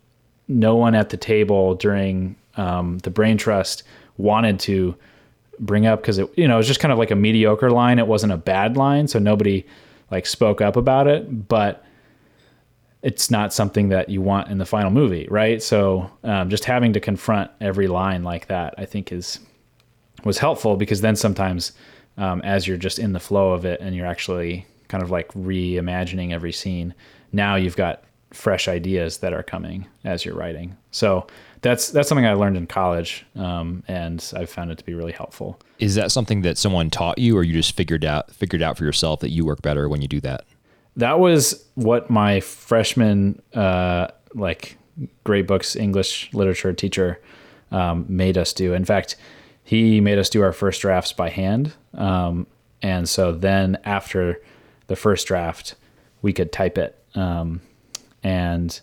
no 0.47 0.75
one 0.75 0.95
at 0.95 1.09
the 1.09 1.17
table 1.17 1.75
during 1.75 2.35
um, 2.57 2.97
the 2.99 3.09
brain 3.09 3.37
trust 3.37 3.83
wanted 4.17 4.59
to 4.59 4.95
bring 5.59 5.85
up 5.85 6.01
because 6.01 6.17
it 6.17 6.29
you 6.37 6.47
know 6.47 6.55
it 6.55 6.57
was 6.57 6.67
just 6.67 6.79
kind 6.79 6.91
of 6.91 6.97
like 6.97 7.11
a 7.11 7.15
mediocre 7.15 7.69
line. 7.69 7.99
It 7.99 8.07
wasn't 8.07 8.33
a 8.33 8.37
bad 8.37 8.77
line 8.77 9.07
so 9.07 9.19
nobody 9.19 9.65
like 10.11 10.25
spoke 10.25 10.61
up 10.61 10.75
about 10.75 11.07
it 11.07 11.47
but 11.47 11.83
it's 13.01 13.29
not 13.29 13.53
something 13.53 13.89
that 13.89 14.07
you 14.09 14.21
want 14.21 14.49
in 14.49 14.57
the 14.57 14.65
final 14.65 14.91
movie 14.91 15.27
right? 15.29 15.61
So 15.61 16.09
um, 16.23 16.49
just 16.49 16.65
having 16.65 16.93
to 16.93 16.99
confront 16.99 17.51
every 17.61 17.87
line 17.87 18.23
like 18.23 18.47
that 18.47 18.73
i 18.77 18.85
think 18.85 19.11
is 19.11 19.39
was 20.23 20.37
helpful 20.37 20.77
because 20.77 21.01
then 21.01 21.15
sometimes 21.15 21.73
um, 22.17 22.41
as 22.41 22.67
you're 22.67 22.77
just 22.77 22.99
in 22.99 23.13
the 23.13 23.19
flow 23.19 23.51
of 23.51 23.65
it 23.65 23.79
and 23.81 23.95
you're 23.95 24.05
actually 24.05 24.65
kind 24.87 25.03
of 25.03 25.11
like 25.11 25.27
reimagining 25.33 26.31
every 26.31 26.51
scene 26.51 26.93
now 27.33 27.55
you've 27.55 27.75
got 27.75 28.03
fresh 28.33 28.67
ideas 28.67 29.19
that 29.19 29.33
are 29.33 29.43
coming 29.43 29.87
as 30.03 30.25
you're 30.25 30.35
writing. 30.35 30.75
So 30.91 31.27
that's 31.63 31.89
that's 31.89 32.07
something 32.07 32.25
i 32.27 32.33
learned 32.33 32.55
in 32.55 32.67
college 32.67 33.25
um, 33.35 33.83
and 33.87 34.31
i've 34.37 34.49
found 34.49 34.69
it 34.69 34.77
to 34.77 34.85
be 34.85 34.93
really 34.93 35.11
helpful 35.11 35.59
Is 35.79 35.95
that 35.95 36.11
something 36.11 36.43
that 36.43 36.57
someone 36.57 36.89
taught 36.91 37.17
you, 37.17 37.35
or 37.35 37.43
you 37.43 37.53
just 37.53 37.75
figured 37.75 38.05
out 38.05 38.29
figured 38.31 38.61
out 38.61 38.77
for 38.77 38.83
yourself 38.83 39.21
that 39.21 39.31
you 39.31 39.43
work 39.45 39.61
better 39.63 39.89
when 39.89 40.01
you 40.01 40.07
do 40.07 40.21
that? 40.21 40.45
that 40.95 41.19
was 41.19 41.65
what 41.73 42.09
my 42.11 42.39
freshman 42.39 43.41
uh, 43.55 44.07
like 44.35 44.77
great 45.23 45.47
books 45.47 45.75
english 45.75 46.31
literature 46.33 46.71
teacher 46.73 47.19
um, 47.71 48.05
made 48.07 48.37
us 48.37 48.53
do 48.53 48.73
in 48.73 48.85
fact 48.85 49.15
he 49.63 49.99
made 50.01 50.19
us 50.19 50.29
do 50.29 50.41
our 50.43 50.53
first 50.53 50.81
drafts 50.81 51.11
by 51.13 51.29
hand 51.29 51.73
um, 51.95 52.45
and 52.81 53.09
so 53.09 53.31
then 53.31 53.77
after 53.85 54.39
the 54.87 54.95
first 54.95 55.25
draft 55.27 55.75
we 56.21 56.31
could 56.31 56.51
type 56.51 56.77
it 56.77 57.03
um, 57.15 57.59
and 58.23 58.81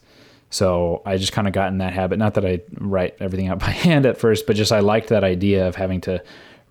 so 0.50 1.00
i 1.06 1.16
just 1.16 1.32
kind 1.32 1.46
of 1.46 1.52
got 1.54 1.68
in 1.68 1.78
that 1.78 1.92
habit 1.92 2.18
not 2.18 2.34
that 2.34 2.44
i 2.44 2.60
write 2.78 3.16
everything 3.20 3.48
out 3.48 3.58
by 3.66 3.70
hand 3.70 4.04
at 4.04 4.18
first 4.18 4.46
but 4.46 4.56
just 4.56 4.72
i 4.72 4.80
liked 4.80 5.08
that 5.08 5.24
idea 5.24 5.66
of 5.68 5.76
having 5.76 6.00
to 6.00 6.22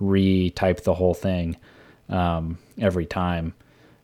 retype 0.01 0.83
the 0.83 0.93
whole 0.93 1.13
thing 1.13 1.57
um, 2.09 2.57
every 2.79 3.05
time. 3.05 3.53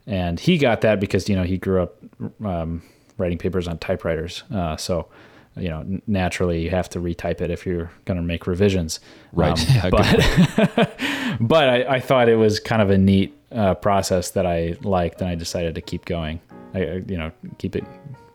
And 0.05 0.39
he 0.39 0.57
got 0.57 0.81
that 0.81 0.99
because 0.99 1.27
you 1.29 1.35
know 1.35 1.43
he 1.43 1.57
grew 1.57 1.81
up 1.81 1.95
um, 2.43 2.81
writing 3.17 3.37
papers 3.37 3.67
on 3.67 3.77
typewriters 3.79 4.43
uh, 4.53 4.75
so 4.77 5.07
you 5.55 5.69
know 5.69 5.79
n- 5.79 6.01
naturally 6.05 6.61
you 6.61 6.69
have 6.69 6.89
to 6.89 6.99
retype 6.99 7.41
it 7.41 7.49
if 7.49 7.65
you're 7.65 7.89
going 8.03 8.17
to 8.17 8.23
make 8.23 8.45
revisions. 8.45 8.99
Right. 9.33 9.51
Um, 9.51 9.65
Yeah, 9.75 9.89
but 9.89 10.97
but 11.39 11.69
I, 11.69 11.95
I 11.95 11.99
thought 11.99 12.29
it 12.29 12.35
was 12.35 12.59
kind 12.59 12.81
of 12.81 12.89
a 12.91 12.97
neat 12.97 13.33
uh, 13.51 13.73
process 13.75 14.31
that 14.31 14.45
i 14.45 14.75
liked 14.83 15.21
and 15.21 15.29
i 15.29 15.35
decided 15.35 15.75
to 15.75 15.81
keep 15.81 16.05
going. 16.05 16.39
I, 16.73 16.79
I- 16.79 17.03
you 17.07 17.17
know 17.17 17.31
keep 17.57 17.75
it 17.75 17.85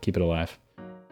keep 0.00 0.16
it 0.16 0.22
alive 0.22 0.58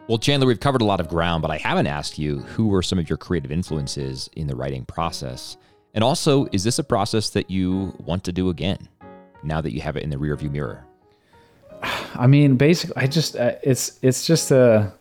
Well, 0.09 0.17
Chandler, 0.17 0.47
we've 0.47 0.59
covered 0.59 0.81
a 0.81 0.85
lot 0.85 0.99
of 0.99 1.07
ground, 1.07 1.43
but 1.43 1.51
I 1.51 1.57
haven't 1.57 1.85
asked 1.85 2.17
you 2.17 2.39
who 2.39 2.65
were 2.65 2.81
some 2.81 2.97
of 2.97 3.07
your 3.07 3.17
creative 3.17 3.51
influences 3.51 4.27
in 4.35 4.47
the 4.47 4.55
writing 4.55 4.83
process. 4.83 5.55
And 5.93 6.03
also, 6.03 6.47
is 6.51 6.63
this 6.63 6.79
a 6.79 6.83
process 6.83 7.29
that 7.29 7.51
you 7.51 7.93
want 7.99 8.23
to 8.23 8.31
do 8.31 8.49
again 8.49 8.89
now 9.43 9.61
that 9.61 9.71
you 9.71 9.81
have 9.81 9.95
it 9.97 10.01
in 10.01 10.09
the 10.09 10.15
rearview 10.15 10.49
mirror? 10.49 10.83
I 12.15 12.25
mean, 12.25 12.55
basically, 12.55 12.95
I 12.97 13.05
just 13.05 13.35
uh, 13.35 13.57
it's 13.61 13.99
it's 14.01 14.25
just 14.25 14.49
a. 14.49 14.91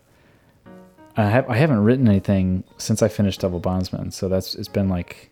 I 1.16 1.24
have 1.24 1.48
I 1.48 1.56
haven't 1.56 1.84
written 1.84 2.06
anything 2.06 2.62
since 2.76 3.02
I 3.02 3.08
finished 3.08 3.40
Double 3.40 3.60
Bondsman, 3.60 4.10
so 4.10 4.28
that's 4.28 4.54
it's 4.56 4.68
been 4.68 4.90
like, 4.90 5.30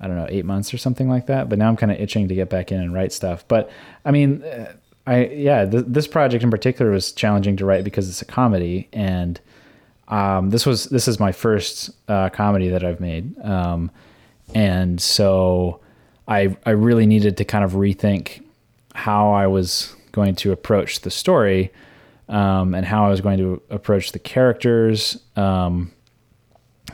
I 0.00 0.08
don't 0.08 0.16
know, 0.16 0.26
eight 0.28 0.44
months 0.44 0.74
or 0.74 0.78
something 0.78 1.08
like 1.08 1.26
that. 1.26 1.48
But 1.48 1.60
now 1.60 1.68
I'm 1.68 1.76
kind 1.76 1.92
of 1.92 2.00
itching 2.00 2.26
to 2.26 2.34
get 2.34 2.50
back 2.50 2.72
in 2.72 2.80
and 2.80 2.92
write 2.92 3.12
stuff. 3.12 3.46
But 3.46 3.70
I 4.04 4.10
mean, 4.10 4.42
uh, 4.42 4.72
I 5.06 5.26
yeah, 5.26 5.64
th- 5.64 5.84
this 5.88 6.06
project 6.06 6.44
in 6.44 6.50
particular 6.50 6.90
was 6.90 7.12
challenging 7.12 7.56
to 7.56 7.64
write 7.64 7.84
because 7.84 8.08
it's 8.08 8.22
a 8.22 8.26
comedy, 8.26 8.88
and 8.92 9.40
um, 10.08 10.50
this 10.50 10.64
was 10.64 10.84
this 10.86 11.08
is 11.08 11.18
my 11.18 11.32
first 11.32 11.90
uh, 12.08 12.28
comedy 12.28 12.68
that 12.68 12.84
I've 12.84 13.00
made, 13.00 13.38
um, 13.40 13.90
and 14.54 15.00
so 15.00 15.80
I 16.28 16.56
I 16.64 16.70
really 16.70 17.06
needed 17.06 17.36
to 17.38 17.44
kind 17.44 17.64
of 17.64 17.72
rethink 17.72 18.44
how 18.94 19.32
I 19.32 19.46
was 19.46 19.94
going 20.12 20.34
to 20.36 20.52
approach 20.52 21.00
the 21.00 21.10
story 21.10 21.72
um, 22.28 22.74
and 22.74 22.86
how 22.86 23.06
I 23.06 23.08
was 23.08 23.20
going 23.20 23.38
to 23.38 23.62
approach 23.70 24.12
the 24.12 24.18
characters 24.18 25.18
um, 25.36 25.90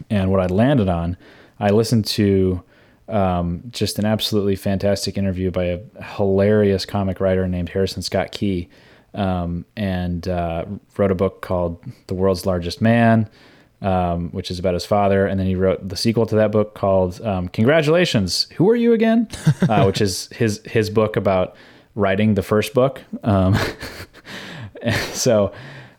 and 0.09 0.31
what 0.31 0.41
I 0.41 0.47
landed 0.47 0.89
on. 0.89 1.17
I 1.61 1.71
listened 1.71 2.07
to 2.07 2.63
um, 3.09 3.63
just 3.71 3.99
an 3.99 4.05
absolutely 4.05 4.57
fantastic 4.57 5.17
interview 5.17 5.51
by 5.51 5.65
a 5.65 5.81
hilarious 6.03 6.85
comic 6.85 7.21
writer 7.21 7.49
named 7.49 7.69
Harrison 7.71 8.03
Scott 8.03 8.33
Key 8.33 8.69
um, 9.15 9.65
and 9.77 10.29
uh, 10.29 10.65
wrote 10.97 11.11
a 11.11 11.15
book 11.15 11.41
called 11.41 11.83
The 12.07 12.15
World's 12.15 12.47
Largest 12.47 12.81
Man. 12.81 13.29
Um, 13.81 14.31
which 14.31 14.51
is 14.51 14.59
about 14.59 14.75
his 14.75 14.85
father, 14.85 15.25
and 15.25 15.39
then 15.39 15.47
he 15.47 15.55
wrote 15.55 15.89
the 15.89 15.97
sequel 15.97 16.27
to 16.27 16.35
that 16.35 16.51
book 16.51 16.75
called 16.75 17.21
um, 17.21 17.47
"Congratulations, 17.47 18.49
Who 18.57 18.69
Are 18.69 18.75
You 18.75 18.93
Again?" 18.93 19.29
uh, 19.69 19.85
which 19.85 20.01
is 20.01 20.29
his 20.33 20.61
his 20.65 20.91
book 20.91 21.15
about 21.15 21.55
writing 21.95 22.35
the 22.35 22.43
first 22.43 22.75
book. 22.75 23.01
Um, 23.23 23.57
so 25.13 25.53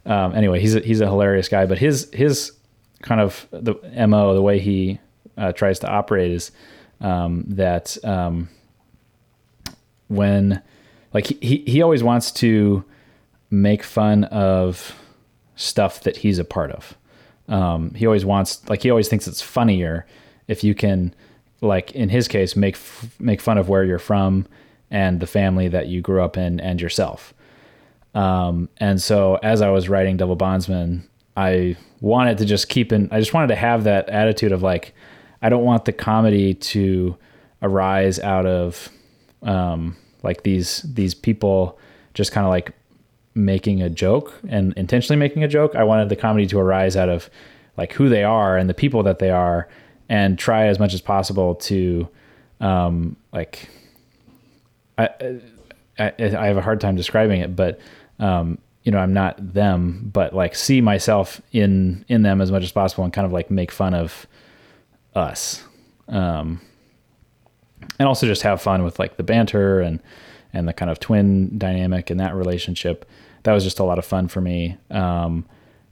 um, 0.05 0.35
anyway, 0.35 0.59
he's 0.59 0.75
a, 0.75 0.81
he's 0.81 0.99
a 0.99 1.05
hilarious 1.05 1.47
guy, 1.47 1.65
but 1.65 1.77
his 1.77 2.09
his 2.11 2.51
kind 3.01 3.21
of 3.21 3.47
the 3.51 3.75
mo 4.07 4.33
the 4.33 4.41
way 4.41 4.59
he 4.59 4.99
uh, 5.37 5.53
tries 5.53 5.79
to 5.79 5.87
operate 5.87 6.31
is 6.31 6.51
um, 7.01 7.45
that 7.47 7.97
um, 8.03 8.49
when 10.07 10.61
like 11.13 11.27
he, 11.27 11.63
he 11.65 11.81
always 11.81 12.03
wants 12.03 12.31
to 12.31 12.83
make 13.49 13.83
fun 13.83 14.25
of 14.25 14.95
stuff 15.55 16.01
that 16.01 16.17
he's 16.17 16.39
a 16.39 16.45
part 16.45 16.71
of. 16.71 16.97
Um, 17.47 17.93
he 17.95 18.05
always 18.05 18.25
wants 18.25 18.67
like 18.69 18.83
he 18.83 18.89
always 18.89 19.07
thinks 19.07 19.27
it's 19.27 19.41
funnier 19.41 20.05
if 20.47 20.63
you 20.63 20.75
can 20.75 21.13
like 21.61 21.91
in 21.91 22.09
his 22.09 22.27
case 22.27 22.55
make 22.55 22.75
f- 22.75 23.15
make 23.19 23.41
fun 23.41 23.57
of 23.57 23.69
where 23.69 23.83
you're 23.83 23.99
from 23.99 24.45
and 24.91 25.19
the 25.19 25.27
family 25.27 25.67
that 25.67 25.87
you 25.87 26.01
grew 26.01 26.21
up 26.21 26.37
in 26.37 26.59
and 26.59 26.79
yourself. 26.81 27.33
Um, 28.13 28.69
and 28.77 29.01
so 29.01 29.35
as 29.43 29.61
I 29.61 29.69
was 29.69 29.89
writing 29.89 30.17
Double 30.17 30.35
Bondsman, 30.35 31.07
I 31.37 31.77
wanted 32.01 32.37
to 32.39 32.45
just 32.45 32.69
keep 32.69 32.91
in, 32.91 33.07
I 33.11 33.19
just 33.19 33.33
wanted 33.33 33.47
to 33.47 33.55
have 33.55 33.83
that 33.83 34.09
attitude 34.09 34.51
of 34.51 34.63
like, 34.63 34.93
I 35.41 35.49
don't 35.49 35.63
want 35.63 35.85
the 35.85 35.93
comedy 35.93 36.53
to 36.53 37.17
arise 37.61 38.19
out 38.19 38.45
of, 38.45 38.89
um, 39.43 39.95
like 40.23 40.43
these, 40.43 40.81
these 40.81 41.13
people 41.13 41.79
just 42.13 42.31
kind 42.31 42.45
of 42.45 42.49
like 42.49 42.73
making 43.35 43.81
a 43.81 43.89
joke 43.89 44.33
and 44.49 44.73
intentionally 44.73 45.17
making 45.17 45.43
a 45.43 45.47
joke. 45.47 45.75
I 45.75 45.83
wanted 45.83 46.09
the 46.09 46.15
comedy 46.15 46.47
to 46.47 46.59
arise 46.59 46.97
out 46.97 47.09
of 47.09 47.29
like 47.77 47.93
who 47.93 48.09
they 48.09 48.23
are 48.23 48.57
and 48.57 48.69
the 48.69 48.73
people 48.73 49.03
that 49.03 49.19
they 49.19 49.29
are 49.29 49.69
and 50.09 50.37
try 50.37 50.67
as 50.67 50.79
much 50.79 50.93
as 50.93 51.01
possible 51.01 51.55
to, 51.55 52.07
um, 52.59 53.15
like, 53.31 53.69
I, 54.97 55.09
I, 55.97 56.13
I 56.19 56.47
have 56.47 56.57
a 56.57 56.61
hard 56.61 56.81
time 56.81 56.95
describing 56.95 57.39
it, 57.39 57.55
but 57.55 57.79
um, 58.19 58.57
you 58.83 58.91
know, 58.91 58.97
I'm 58.97 59.13
not 59.13 59.53
them, 59.53 60.09
but 60.11 60.33
like 60.33 60.55
see 60.55 60.81
myself 60.81 61.41
in 61.51 62.03
in 62.07 62.23
them 62.23 62.41
as 62.41 62.51
much 62.51 62.63
as 62.63 62.71
possible 62.71 63.03
and 63.03 63.13
kind 63.13 63.25
of 63.25 63.31
like 63.31 63.51
make 63.51 63.71
fun 63.71 63.93
of 63.93 64.27
us, 65.15 65.63
um, 66.07 66.61
and 67.97 68.07
also 68.07 68.27
just 68.27 68.41
have 68.43 68.61
fun 68.61 68.83
with 68.83 68.99
like 68.99 69.17
the 69.17 69.23
banter 69.23 69.81
and 69.81 69.99
and 70.53 70.67
the 70.67 70.73
kind 70.73 70.89
of 70.89 70.99
twin 70.99 71.57
dynamic 71.57 72.09
in 72.09 72.17
that 72.17 72.35
relationship. 72.35 73.05
That 73.43 73.53
was 73.53 73.63
just 73.63 73.79
a 73.79 73.83
lot 73.83 73.99
of 73.99 74.05
fun 74.05 74.27
for 74.27 74.41
me. 74.41 74.77
Um, 74.89 75.45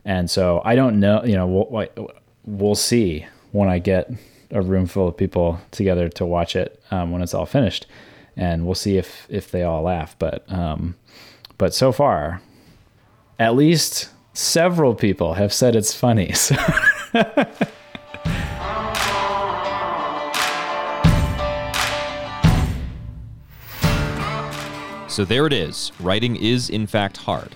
and 0.03 0.29
so 0.29 0.61
I 0.65 0.75
don't 0.75 0.99
know, 0.99 1.23
you 1.23 1.35
know, 1.35 1.45
we'll, 1.47 2.09
we'll 2.45 2.75
see 2.75 3.25
when 3.51 3.69
I 3.69 3.79
get 3.79 4.11
a 4.51 4.61
room 4.61 4.87
full 4.87 5.07
of 5.07 5.15
people 5.15 5.59
together 5.71 6.09
to 6.09 6.25
watch 6.25 6.55
it 6.55 6.81
um, 6.91 7.11
when 7.11 7.21
it's 7.21 7.33
all 7.33 7.45
finished 7.45 7.85
and 8.37 8.65
we'll 8.65 8.75
see 8.75 8.97
if 8.97 9.25
if 9.29 9.51
they 9.51 9.63
all 9.63 9.81
laugh. 9.81 10.15
But 10.17 10.49
um, 10.51 10.95
but 11.57 11.73
so 11.73 11.91
far, 11.91 12.41
at 13.39 13.55
least 13.55 14.11
several 14.33 14.95
people 14.95 15.33
have 15.33 15.51
said 15.51 15.75
it's 15.75 15.93
funny. 15.93 16.33
So 17.13 17.23
So 25.17 25.25
there 25.25 25.47
it 25.47 25.53
is. 25.53 25.91
Writing 25.99 26.35
is, 26.35 26.69
in 26.69 26.85
fact, 26.85 27.17
hard. 27.17 27.55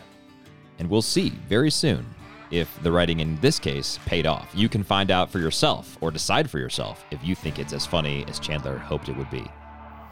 And 0.79 0.89
we'll 0.89 1.03
see 1.03 1.29
very 1.47 1.69
soon 1.69 2.03
if 2.49 2.81
the 2.81 2.91
writing 2.91 3.19
in 3.19 3.39
this 3.39 3.59
case 3.59 3.99
paid 4.07 4.25
off. 4.25 4.49
You 4.55 4.67
can 4.67 4.83
find 4.83 5.11
out 5.11 5.29
for 5.29 5.37
yourself 5.37 5.95
or 6.01 6.09
decide 6.09 6.49
for 6.49 6.57
yourself 6.57 7.05
if 7.11 7.23
you 7.23 7.35
think 7.35 7.59
it's 7.59 7.71
as 7.71 7.85
funny 7.85 8.25
as 8.27 8.39
Chandler 8.39 8.79
hoped 8.79 9.09
it 9.09 9.15
would 9.15 9.29
be. 9.29 9.45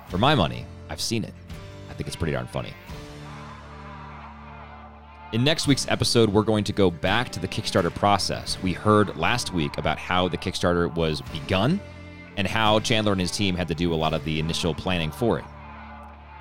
For 0.09 0.19
my 0.19 0.35
money, 0.35 0.63
I've 0.91 1.01
seen 1.01 1.23
it. 1.23 1.33
I 1.89 1.93
think 1.93 2.05
it's 2.05 2.15
pretty 2.15 2.33
darn 2.33 2.45
funny. 2.45 2.71
In 5.33 5.43
next 5.43 5.65
week's 5.65 5.87
episode, 5.87 6.29
we're 6.29 6.43
going 6.43 6.65
to 6.65 6.71
go 6.71 6.91
back 6.91 7.29
to 7.29 7.39
the 7.39 7.47
Kickstarter 7.47 7.91
process. 7.95 8.61
We 8.61 8.73
heard 8.73 9.17
last 9.17 9.55
week 9.55 9.79
about 9.79 9.97
how 9.97 10.27
the 10.27 10.37
Kickstarter 10.37 10.93
was 10.93 11.23
begun 11.33 11.79
and 12.37 12.45
how 12.45 12.79
Chandler 12.81 13.13
and 13.13 13.21
his 13.21 13.31
team 13.31 13.55
had 13.55 13.67
to 13.69 13.73
do 13.73 13.91
a 13.91 13.95
lot 13.95 14.13
of 14.13 14.23
the 14.23 14.39
initial 14.39 14.75
planning 14.75 15.09
for 15.09 15.39
it. 15.39 15.45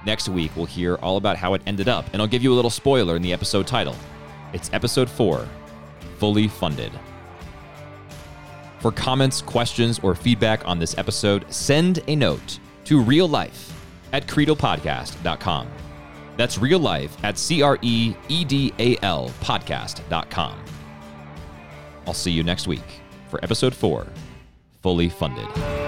Next 0.06 0.28
week, 0.28 0.52
we'll 0.56 0.66
hear 0.66 0.96
all 0.96 1.16
about 1.16 1.36
how 1.36 1.54
it 1.54 1.62
ended 1.66 1.88
up, 1.88 2.06
and 2.12 2.22
I'll 2.22 2.28
give 2.28 2.42
you 2.42 2.52
a 2.52 2.56
little 2.56 2.70
spoiler 2.70 3.16
in 3.16 3.22
the 3.22 3.32
episode 3.32 3.66
title. 3.66 3.96
It's 4.52 4.70
episode 4.72 5.10
4 5.10 5.46
Fully 6.18 6.48
Funded. 6.48 6.92
For 8.80 8.92
comments, 8.92 9.42
questions, 9.42 9.98
or 10.02 10.14
feedback 10.14 10.66
on 10.66 10.78
this 10.78 10.96
episode, 10.96 11.44
send 11.52 12.00
a 12.06 12.14
note 12.14 12.58
to 12.84 13.00
real 13.02 13.28
life 13.28 13.72
at 14.12 14.26
creedalpodcast.com. 14.26 15.68
That's 16.36 16.58
real 16.58 16.78
life 16.78 17.16
at 17.24 17.36
C 17.36 17.62
R 17.62 17.78
E 17.82 18.14
E 18.28 18.44
D 18.44 18.72
A 18.78 18.96
L 19.02 19.30
podcast.com. 19.40 20.56
I'll 22.06 22.14
see 22.14 22.30
you 22.30 22.44
next 22.44 22.68
week 22.68 23.00
for 23.28 23.42
episode 23.42 23.74
4 23.74 24.06
Fully 24.80 25.08
Funded. 25.08 25.87